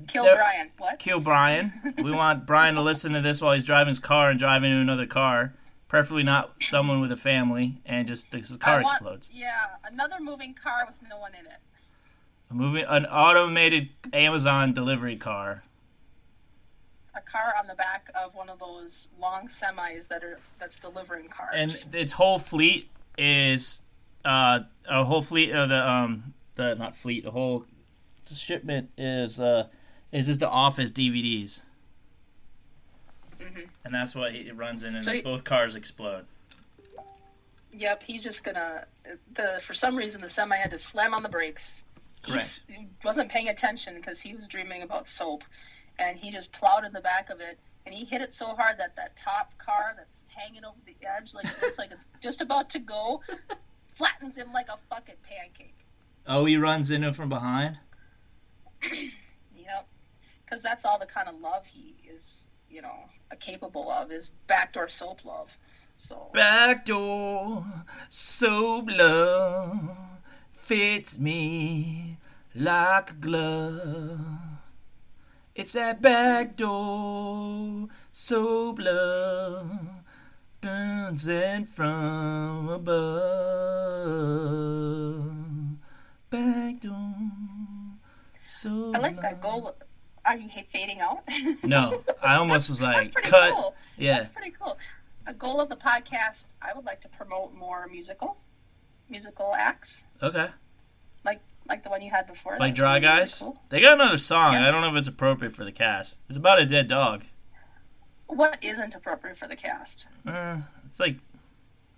Kill 0.08 0.24
There- 0.24 0.36
Brian. 0.36 0.70
What? 0.78 0.98
kill 0.98 1.20
Brian. 1.20 1.72
We 2.02 2.10
want 2.12 2.46
Brian 2.46 2.74
to 2.76 2.80
listen 2.82 3.12
to 3.12 3.20
this 3.20 3.40
while 3.40 3.54
he's 3.54 3.64
driving 3.64 3.88
his 3.88 3.98
car 3.98 4.30
and 4.30 4.38
driving 4.38 4.70
into 4.70 4.82
another 4.82 5.06
car, 5.06 5.54
preferably 5.88 6.22
not 6.22 6.54
someone 6.62 7.00
with 7.00 7.12
a 7.12 7.16
family, 7.16 7.80
and 7.84 8.06
just 8.08 8.32
his 8.32 8.56
car 8.56 8.82
want- 8.82 8.94
explodes. 8.94 9.30
Yeah, 9.32 9.52
another 9.84 10.16
moving 10.20 10.54
car 10.54 10.84
with 10.86 10.96
no 11.08 11.18
one 11.18 11.32
in 11.34 11.46
it. 11.46 11.58
A 12.50 12.54
moving, 12.54 12.84
an 12.88 13.06
automated 13.06 13.90
Amazon 14.12 14.72
delivery 14.72 15.16
car. 15.16 15.62
A 17.14 17.20
car 17.20 17.54
on 17.60 17.66
the 17.66 17.74
back 17.74 18.08
of 18.20 18.34
one 18.34 18.48
of 18.48 18.58
those 18.58 19.08
long 19.20 19.46
semis 19.48 20.08
that 20.08 20.22
are 20.24 20.38
that's 20.58 20.78
delivering 20.78 21.28
cars. 21.28 21.50
and 21.54 21.94
its 21.94 22.12
whole 22.12 22.38
fleet 22.38 22.88
is 23.18 23.82
uh 24.24 24.60
a 24.88 25.04
whole 25.04 25.20
fleet 25.22 25.50
of 25.50 25.68
the 25.68 25.88
um 25.90 26.34
the 26.54 26.74
not 26.76 26.94
fleet 26.96 27.24
the 27.24 27.30
whole 27.32 27.66
shipment 28.34 28.90
is 28.96 29.40
uh 29.40 29.66
is 30.12 30.26
just 30.26 30.40
the 30.40 30.48
office 30.48 30.90
DVDs 30.90 31.62
Mhm. 33.38 33.68
and 33.84 33.94
that's 33.94 34.14
what 34.14 34.32
he 34.32 34.50
runs 34.50 34.82
in 34.82 34.94
and 34.94 35.04
So 35.04 35.12
he- 35.12 35.22
both 35.22 35.44
cars 35.44 35.74
explode 35.74 36.26
Yep, 37.72 38.02
he's 38.02 38.24
just 38.24 38.42
gonna. 38.42 38.84
The 39.34 39.60
for 39.62 39.74
some 39.74 39.94
reason 39.96 40.20
the 40.20 40.28
semi 40.28 40.56
had 40.56 40.72
to 40.72 40.78
slam 40.78 41.14
on 41.14 41.22
the 41.22 41.28
brakes. 41.28 41.84
He's- 42.26 42.62
He 42.66 42.88
wasn't 43.04 43.30
paying 43.30 43.48
attention 43.48 43.94
because 43.94 44.20
he 44.20 44.34
was 44.34 44.48
dreaming 44.48 44.82
about 44.82 45.06
soap, 45.06 45.44
and 45.96 46.18
he 46.18 46.32
just 46.32 46.50
plowed 46.50 46.84
in 46.84 46.92
the 46.92 47.00
back 47.00 47.30
of 47.30 47.40
it, 47.40 47.60
and 47.86 47.94
he 47.94 48.04
hit 48.04 48.22
it 48.22 48.34
so 48.34 48.56
hard 48.56 48.76
that 48.78 48.96
that 48.96 49.16
top 49.16 49.56
car 49.58 49.94
that's 49.96 50.24
hanging 50.34 50.64
over 50.64 50.78
the 50.84 50.96
edge, 51.06 51.32
like 51.32 51.44
it 51.46 51.62
looks 51.62 51.78
like 51.78 51.92
it's 51.92 52.08
just 52.20 52.40
about 52.40 52.70
to 52.70 52.80
go, 52.80 53.22
flattens 53.94 54.36
him 54.36 54.52
like 54.52 54.68
a 54.68 54.76
fucking 54.90 55.16
pancake. 55.22 55.86
oh 56.26 56.46
he 56.46 56.56
runs 56.56 56.90
into 56.90 57.06
it 57.08 57.14
from 57.16 57.28
behind 57.28 57.78
because 60.50 60.62
that's 60.62 60.84
all 60.84 60.98
the 60.98 61.06
kind 61.06 61.28
of 61.28 61.40
love 61.40 61.64
he 61.64 61.94
is, 62.04 62.48
you 62.68 62.82
know, 62.82 63.04
capable 63.38 63.88
of 63.90 64.10
is 64.10 64.30
backdoor 64.48 64.88
soap 64.88 65.24
love. 65.24 65.56
So 65.96 66.28
backdoor 66.32 67.64
soap 68.08 68.90
love 68.90 69.90
fits 70.50 71.18
me 71.18 72.16
like 72.54 73.10
a 73.10 73.14
glove 73.14 74.20
it's 75.54 75.74
that 75.74 76.00
backdoor 76.02 77.88
soap 78.10 78.78
love 78.80 79.70
burns 80.60 81.28
in 81.28 81.64
from 81.64 82.68
above 82.68 82.90
backdoor 86.30 87.14
soap 88.44 88.96
I 88.96 88.98
like 88.98 89.20
that 89.20 89.42
love. 89.42 89.42
goal. 89.42 89.74
Are 90.30 90.36
you 90.36 90.48
fading 90.70 91.00
out? 91.00 91.24
no 91.64 92.04
i 92.22 92.36
almost 92.36 92.70
was 92.70 92.80
like 92.80 93.12
cut 93.14 93.52
cool. 93.52 93.74
yeah 93.96 94.20
That's 94.20 94.34
pretty 94.34 94.54
cool. 94.60 94.78
A 95.26 95.34
goal 95.34 95.60
of 95.60 95.68
the 95.68 95.76
podcast, 95.76 96.46
I 96.62 96.72
would 96.74 96.84
like 96.86 97.00
to 97.02 97.08
promote 97.08 97.52
more 97.54 97.86
musical, 97.88 98.36
musical 99.08 99.54
acts, 99.54 100.06
okay 100.22 100.48
like 101.24 101.40
like 101.68 101.82
the 101.84 101.90
one 101.90 102.00
you 102.02 102.10
had 102.10 102.26
before. 102.26 102.56
Like 102.58 102.74
Dry 102.74 102.94
really 102.94 103.06
Guys? 103.06 103.38
cool. 103.38 103.60
They 103.68 103.80
got 103.80 103.94
another 103.94 104.18
song. 104.18 104.54
I 104.54 104.70
don't 104.70 104.80
know 104.80 104.88
if 104.88 104.96
it's 104.96 105.08
appropriate 105.08 105.54
for 105.54 105.64
the 105.64 105.72
cast. 105.72 106.18
It's 106.28 106.38
about 106.38 106.58
a 106.60 106.66
dead 106.66 106.86
dog. 106.86 107.24
What 108.26 108.62
isn't 108.62 108.94
appropriate 108.94 109.36
for 109.36 109.48
the 109.48 109.56
cast? 109.56 110.06
Uh, 110.26 110.58
it's 110.86 111.00
like 111.00 111.16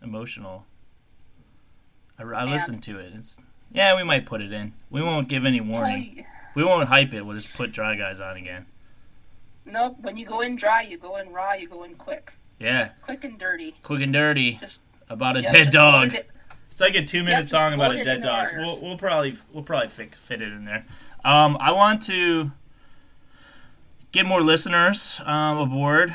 emotional. 0.03 0.67
I, 2.19 2.23
I 2.23 2.45
listened 2.45 2.83
to 2.85 2.99
it. 2.99 3.13
It's 3.15 3.39
yeah, 3.73 3.97
we 3.97 4.03
might 4.03 4.27
put 4.27 4.41
it 4.43 4.53
in. 4.53 4.73
We 4.91 5.03
won't 5.03 5.29
give 5.29 5.45
any 5.45 5.61
warning. 5.61 6.27
Well, 6.55 6.65
We 6.65 6.65
won't 6.65 6.89
hype 6.89 7.13
it. 7.15 7.23
We'll 7.25 7.37
just 7.37 7.53
put 7.55 7.73
Dry 7.73 7.97
Guys 7.97 8.21
on 8.21 8.37
again. 8.37 8.67
nope. 9.65 9.97
When 10.01 10.17
you 10.17 10.27
go 10.27 10.41
in 10.41 10.57
dry, 10.57 10.83
you 10.83 10.99
go 10.99 11.17
in 11.17 11.33
raw. 11.33 11.53
You 11.55 11.69
go 11.69 11.85
in 11.85 11.95
quick, 11.95 12.35
Yeah, 12.59 12.91
quick 13.03 13.25
and 13.25 13.39
dirty. 13.39 13.75
quick 13.83 14.03
and 14.03 14.13
dirty 14.13 14.53
Just 14.61 14.83
about 15.09 15.37
a 15.37 15.41
yeah, 15.43 15.53
dead 15.53 15.71
dog. 15.71 16.15
it- 16.15 16.29
It's 16.71 16.81
like 16.81 16.95
a 16.95 17.05
two-minute 17.05 17.41
just 17.41 17.51
song 17.51 17.75
about 17.75 17.95
a 17.95 18.03
dead 18.03 18.23
dog. 18.23 18.47
We'll, 18.57 18.81
we'll 18.81 18.97
probably 18.97 19.35
we'll 19.53 19.63
probably 19.63 19.89
fit, 19.89 20.15
fit 20.15 20.41
it 20.41 20.49
in 20.53 20.65
there. 20.65 20.87
Um, 21.25 21.57
I 21.61 21.71
want 21.73 22.01
to 22.07 22.51
get 24.11 24.27
more 24.27 24.41
listeners 24.43 25.21
um, 25.25 25.59
aboard. 25.59 26.15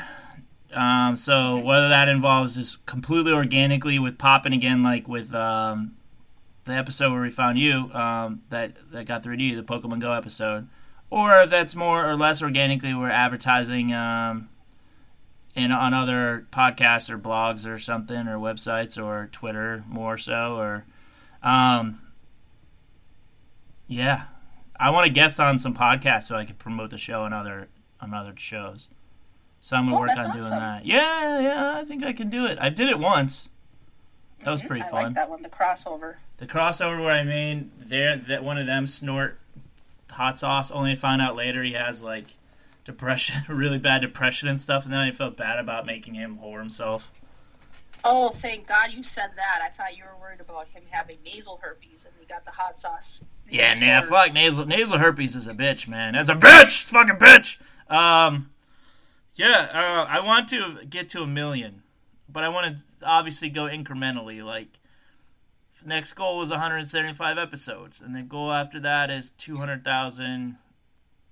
Um, 0.72 1.16
so 1.16 1.58
whether 1.58 1.88
that 1.88 2.08
involves 2.08 2.56
just 2.56 2.84
completely 2.86 3.32
organically 3.32 3.98
with 3.98 4.18
popping 4.18 4.52
again, 4.52 4.82
like 4.82 5.08
with 5.08 5.34
um, 5.34 5.96
the 6.68 6.74
episode 6.74 7.12
where 7.12 7.20
we 7.22 7.30
found 7.30 7.58
you, 7.58 7.90
um, 7.92 8.42
that 8.50 8.76
that 8.92 9.06
got 9.06 9.22
through 9.22 9.36
to 9.36 9.42
you, 9.42 9.56
the 9.56 9.62
Pokemon 9.62 10.00
Go 10.00 10.12
episode, 10.12 10.68
or 11.10 11.40
if 11.42 11.50
that's 11.50 11.74
more 11.74 12.08
or 12.08 12.16
less 12.16 12.40
organically, 12.42 12.94
we're 12.94 13.10
advertising 13.10 13.92
um, 13.92 14.48
in 15.54 15.72
on 15.72 15.92
other 15.94 16.46
podcasts 16.52 17.10
or 17.10 17.18
blogs 17.18 17.68
or 17.68 17.78
something 17.78 18.28
or 18.28 18.38
websites 18.38 19.02
or 19.02 19.28
Twitter 19.32 19.82
more 19.88 20.16
so 20.16 20.54
or 20.56 20.84
um 21.42 22.00
yeah. 23.86 24.24
I 24.78 24.90
want 24.90 25.06
to 25.06 25.12
guest 25.12 25.40
on 25.40 25.58
some 25.58 25.74
podcasts 25.74 26.24
so 26.24 26.36
I 26.36 26.44
can 26.44 26.54
promote 26.56 26.90
the 26.90 26.98
show 26.98 27.22
on 27.22 27.32
other 27.32 27.68
on 28.00 28.14
other 28.14 28.32
shows. 28.36 28.88
So 29.58 29.76
I'm 29.76 29.86
gonna 29.86 29.96
Oh, 29.96 30.00
work 30.00 30.10
on 30.10 30.30
doing 30.30 30.44
awesome. 30.44 30.58
that. 30.58 30.86
Yeah 30.86 31.40
yeah 31.40 31.78
I 31.80 31.84
think 31.84 32.04
I 32.04 32.12
can 32.12 32.28
do 32.30 32.46
it. 32.46 32.58
I 32.60 32.68
did 32.68 32.88
it 32.88 32.98
once 32.98 33.50
that 34.44 34.50
was 34.50 34.62
pretty 34.62 34.82
I 34.82 34.88
fun 34.88 35.02
like 35.04 35.14
that 35.14 35.30
one, 35.30 35.42
the 35.42 35.48
crossover. 35.48 36.16
the 36.36 36.46
crossover 36.46 37.00
where 37.02 37.12
I 37.14 37.24
made 37.24 37.70
there 37.78 38.16
that 38.16 38.44
one 38.44 38.58
of 38.58 38.66
them 38.66 38.86
snort 38.86 39.38
hot 40.10 40.38
sauce. 40.38 40.70
Only 40.70 40.94
to 40.94 41.00
find 41.00 41.20
out 41.20 41.36
later 41.36 41.62
he 41.62 41.72
has 41.72 42.02
like 42.02 42.36
depression, 42.84 43.42
really 43.48 43.78
bad 43.78 44.02
depression 44.02 44.48
and 44.48 44.60
stuff. 44.60 44.84
And 44.84 44.92
then 44.92 45.00
I 45.00 45.10
felt 45.12 45.36
bad 45.36 45.58
about 45.58 45.86
making 45.86 46.14
him 46.14 46.38
whore 46.42 46.58
himself. 46.58 47.10
Oh, 48.04 48.30
thank 48.30 48.68
God 48.68 48.92
you 48.92 49.02
said 49.02 49.30
that. 49.36 49.60
I 49.62 49.70
thought 49.70 49.96
you 49.96 50.04
were 50.04 50.20
worried 50.20 50.40
about 50.40 50.68
him 50.68 50.82
having 50.88 51.18
nasal 51.24 51.58
herpes, 51.60 52.04
and 52.04 52.14
he 52.18 52.26
got 52.26 52.44
the 52.44 52.52
hot 52.52 52.78
sauce. 52.78 53.24
Yeah, 53.50 53.74
nah, 53.74 54.02
fuck 54.02 54.32
nasal 54.32 54.66
nasal 54.66 54.98
herpes 54.98 55.34
is 55.34 55.48
a 55.48 55.54
bitch, 55.54 55.88
man. 55.88 56.14
That's 56.14 56.28
a 56.28 56.34
bitch. 56.34 56.82
It's 56.82 56.90
a 56.90 56.94
fucking 56.94 57.16
bitch. 57.16 57.58
Um, 57.90 58.50
yeah, 59.34 59.68
uh, 59.72 60.06
I 60.08 60.20
want 60.20 60.48
to 60.50 60.84
get 60.88 61.08
to 61.10 61.22
a 61.22 61.26
million, 61.26 61.82
but 62.28 62.44
I 62.44 62.48
want 62.48 62.76
to 62.76 62.82
obviously 63.04 63.48
go 63.48 63.64
incrementally. 63.64 64.44
Like 64.44 64.78
next 65.84 66.14
goal 66.14 66.42
is 66.42 66.50
175 66.50 67.38
episodes, 67.38 68.00
and 68.00 68.14
the 68.14 68.22
goal 68.22 68.52
after 68.52 68.80
that 68.80 69.10
is 69.10 69.30
200,000 69.30 70.56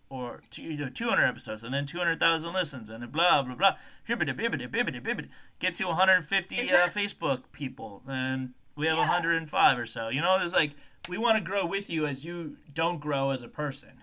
or 0.09 0.41
two, 0.51 0.63
you 0.63 0.77
know, 0.77 0.89
200 0.89 1.25
episodes, 1.25 1.65
and 1.65 1.75
then 1.75 1.85
200,000 1.85 2.53
listens, 2.53 2.89
and 2.89 3.11
blah 3.11 3.43
blah 3.43 3.55
blah. 3.55 3.77
Bibbidi 4.09 4.37
bibbidi 4.37 4.69
bibbidi 4.69 5.01
bibbidi. 5.03 5.29
Get 5.59 5.75
to 5.77 5.87
150 5.87 6.57
Is 6.57 6.71
uh, 6.71 6.87
Facebook 6.89 7.45
people, 7.53 8.03
and 8.09 8.51
we 8.77 8.87
have 8.87 8.97
Yeah. 8.97 9.09
105 9.09 9.79
or 9.79 9.87
so. 9.87 10.09
You 10.09 10.21
know, 10.21 10.39
it's 10.41 10.55
like 10.55 10.73
we 11.09 11.19
want 11.19 11.37
to 11.39 11.43
grow 11.45 11.67
with 11.67 11.91
you 11.91 12.07
as 12.07 12.25
you 12.25 12.57
don't 12.73 13.01
grow 13.01 13.31
as 13.31 13.43
a 13.43 13.49
person. 13.49 14.03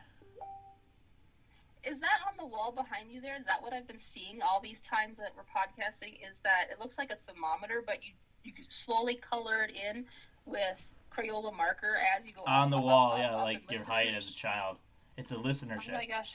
Is 1.84 2.00
that 2.00 2.20
on 2.28 2.38
the 2.38 2.46
wall 2.46 2.72
behind 2.72 3.12
you 3.12 3.20
there? 3.20 3.36
Is 3.36 3.46
that 3.46 3.62
what 3.62 3.74
I've 3.74 3.88
been 3.88 4.00
seeing 4.00 4.42
all 4.42 4.62
these 4.62 4.80
times 4.82 5.18
that 5.18 5.32
we're 5.36 5.44
podcasting? 5.44 6.18
Is 6.28 6.40
that 6.40 6.68
it 6.72 6.80
looks 6.80 6.98
like 6.98 7.12
a 7.12 7.16
thermometer, 7.16 7.84
but 7.86 7.98
you 8.04 8.12
you 8.44 8.54
slowly 8.70 9.16
color 9.16 9.64
it 9.64 9.72
in 9.76 10.06
with 10.46 10.82
Crayola 11.16 11.56
marker 11.56 11.98
as 12.18 12.26
you 12.26 12.34
go 12.34 12.42
On 12.46 12.70
the 12.70 12.78
up, 12.78 12.82
up, 12.84 12.86
wall, 12.86 13.12
up, 13.14 13.20
yeah, 13.20 13.36
up, 13.36 13.44
like 13.46 13.58
and 13.60 13.70
your 13.70 13.80
listen. 13.80 13.92
height 13.94 14.14
as 14.14 14.30
a 14.30 14.34
child. 14.34 14.78
It's 15.18 15.32
a 15.32 15.36
listenership. 15.36 15.44
Oh 15.44 15.78
listenership. 15.78 15.94
my 15.94 16.06
gosh, 16.06 16.32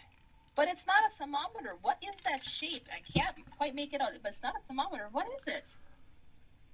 But 0.54 0.68
it's 0.68 0.86
not 0.86 1.02
a 1.10 1.16
thermometer. 1.18 1.76
What 1.82 1.98
is 2.06 2.14
that 2.24 2.42
shape? 2.42 2.86
I 2.92 3.00
can't 3.18 3.34
quite 3.56 3.74
make 3.74 3.92
it 3.94 4.00
out. 4.00 4.12
But 4.22 4.32
it's 4.32 4.42
not 4.42 4.54
a 4.54 4.66
thermometer. 4.66 5.08
What 5.12 5.26
is 5.36 5.46
it? 5.48 5.72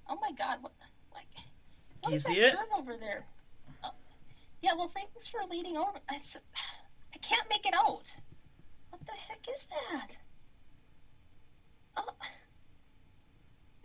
Oh 0.09 0.19
my 0.21 0.33
god! 0.33 0.59
What 0.63 0.73
like? 1.15 1.27
What 2.03 2.11
You 2.11 2.17
is 2.17 2.25
see 2.25 2.41
that 2.41 2.47
it? 2.49 2.57
curve 2.57 2.69
over 2.77 2.97
there? 2.97 3.25
Oh, 3.85 3.91
yeah. 4.63 4.75
Well, 4.75 4.91
thanks 4.95 5.27
for 5.27 5.41
leading 5.51 5.77
over. 5.77 5.99
It's, 6.13 6.37
I 7.15 7.19
can't 7.19 7.49
make 7.49 7.67
it 7.67 7.75
out. 7.75 8.13
What 9.05 9.17
the 9.17 9.21
heck 9.21 9.55
is 9.55 9.67
that? 9.67 10.17
Oh, 11.97 12.15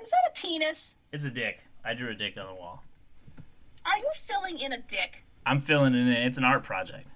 is 0.02 0.10
that 0.10 0.32
a 0.32 0.40
penis? 0.40 0.96
It's 1.12 1.26
a 1.26 1.30
dick. 1.30 1.64
I 1.84 1.94
drew 1.94 2.10
a 2.10 2.16
dick 2.16 2.38
on 2.38 2.48
the 2.48 2.54
wall. 2.54 2.84
Are 3.86 3.98
you 3.98 4.10
filling 4.16 4.60
in 4.60 4.72
a 4.72 4.82
dick? 4.82 5.24
I'm 5.46 5.60
filling 5.60 5.94
in 5.94 6.08
it 6.08 6.18
in. 6.18 6.24
It's 6.28 6.38
an 6.38 6.44
art 6.44 6.64
project. 6.64 7.10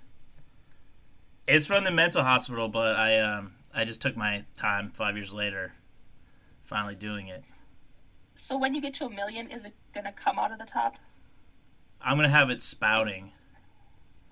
It's 1.48 1.66
from 1.66 1.84
the 1.84 1.92
mental 1.92 2.24
hospital, 2.24 2.68
but 2.68 2.96
I 2.96 3.20
um 3.20 3.54
I 3.74 3.86
just 3.86 4.02
took 4.02 4.18
my 4.18 4.44
time 4.56 4.92
five 4.94 5.16
years 5.16 5.34
later, 5.34 5.74
finally 6.62 6.96
doing 6.96 7.28
it. 7.28 7.44
So 8.36 8.58
when 8.58 8.76
you 8.76 8.82
get 8.82 8.94
to 8.96 9.06
a 9.06 9.10
million, 9.10 9.50
is 9.50 9.66
it 9.66 9.74
gonna 9.94 10.12
come 10.12 10.40
out 10.40 10.52
of 10.52 10.60
the 10.60 10.66
top? 10.66 10.98
I'm 12.02 12.18
gonna 12.18 12.30
have 12.30 12.50
it 12.50 12.62
spouting. 12.62 13.32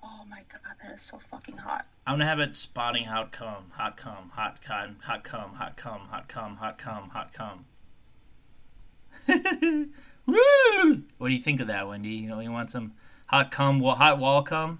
Oh 0.03 0.23
my 0.29 0.41
god, 0.51 0.61
that 0.81 0.91
is 0.93 1.01
so 1.01 1.19
fucking 1.29 1.57
hot. 1.57 1.85
I'm 2.07 2.15
gonna 2.15 2.25
have 2.25 2.39
it 2.39 2.55
spotting 2.55 3.05
hot 3.05 3.31
cum, 3.31 3.65
hot 3.71 3.97
cum, 3.97 4.31
hot 4.33 4.61
cotton, 4.61 4.97
hot 5.01 5.23
cum, 5.23 5.53
hot 5.53 5.77
cum, 5.77 6.01
hot 6.09 6.27
cum, 6.27 6.55
hot 6.57 6.77
cum, 6.77 7.09
hot 7.09 7.33
cum. 7.33 7.65
Woo! 10.25 11.03
What 11.17 11.27
do 11.27 11.33
you 11.33 11.41
think 11.41 11.59
of 11.59 11.67
that, 11.67 11.87
Wendy? 11.87 12.09
You 12.09 12.29
know, 12.29 12.39
you 12.39 12.51
want 12.51 12.71
some 12.71 12.93
hot 13.27 13.51
cum, 13.51 13.81
hot 13.81 14.17
wall 14.19 14.41
cum, 14.43 14.79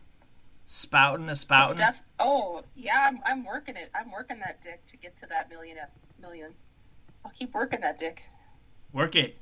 spouting 0.66 1.30
a 1.30 1.36
spouting. 1.36 1.78
def- 1.78 2.02
oh 2.20 2.64
yeah, 2.76 3.08
I'm, 3.08 3.20
I'm 3.26 3.46
working 3.46 3.76
it. 3.76 3.92
I'm 3.94 4.12
working 4.12 4.40
that 4.40 4.62
dick 4.64 4.86
to 4.88 4.98
get 4.98 5.18
to 5.20 5.28
that 5.28 5.50
million. 5.50 5.78
Uh, 5.78 5.86
million. 6.20 6.54
I'll 7.24 7.32
keep 7.32 7.54
working 7.54 7.82
that 7.82 8.00
dick. 8.00 8.24
Work 8.94 9.16
it. 9.16 9.38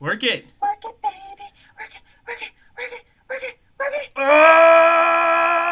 Work 0.00 0.24
it. 0.24 0.44
Work 0.60 0.78
Okay. 3.82 4.06
Uh! 4.16 4.22
Ah! 4.22 5.71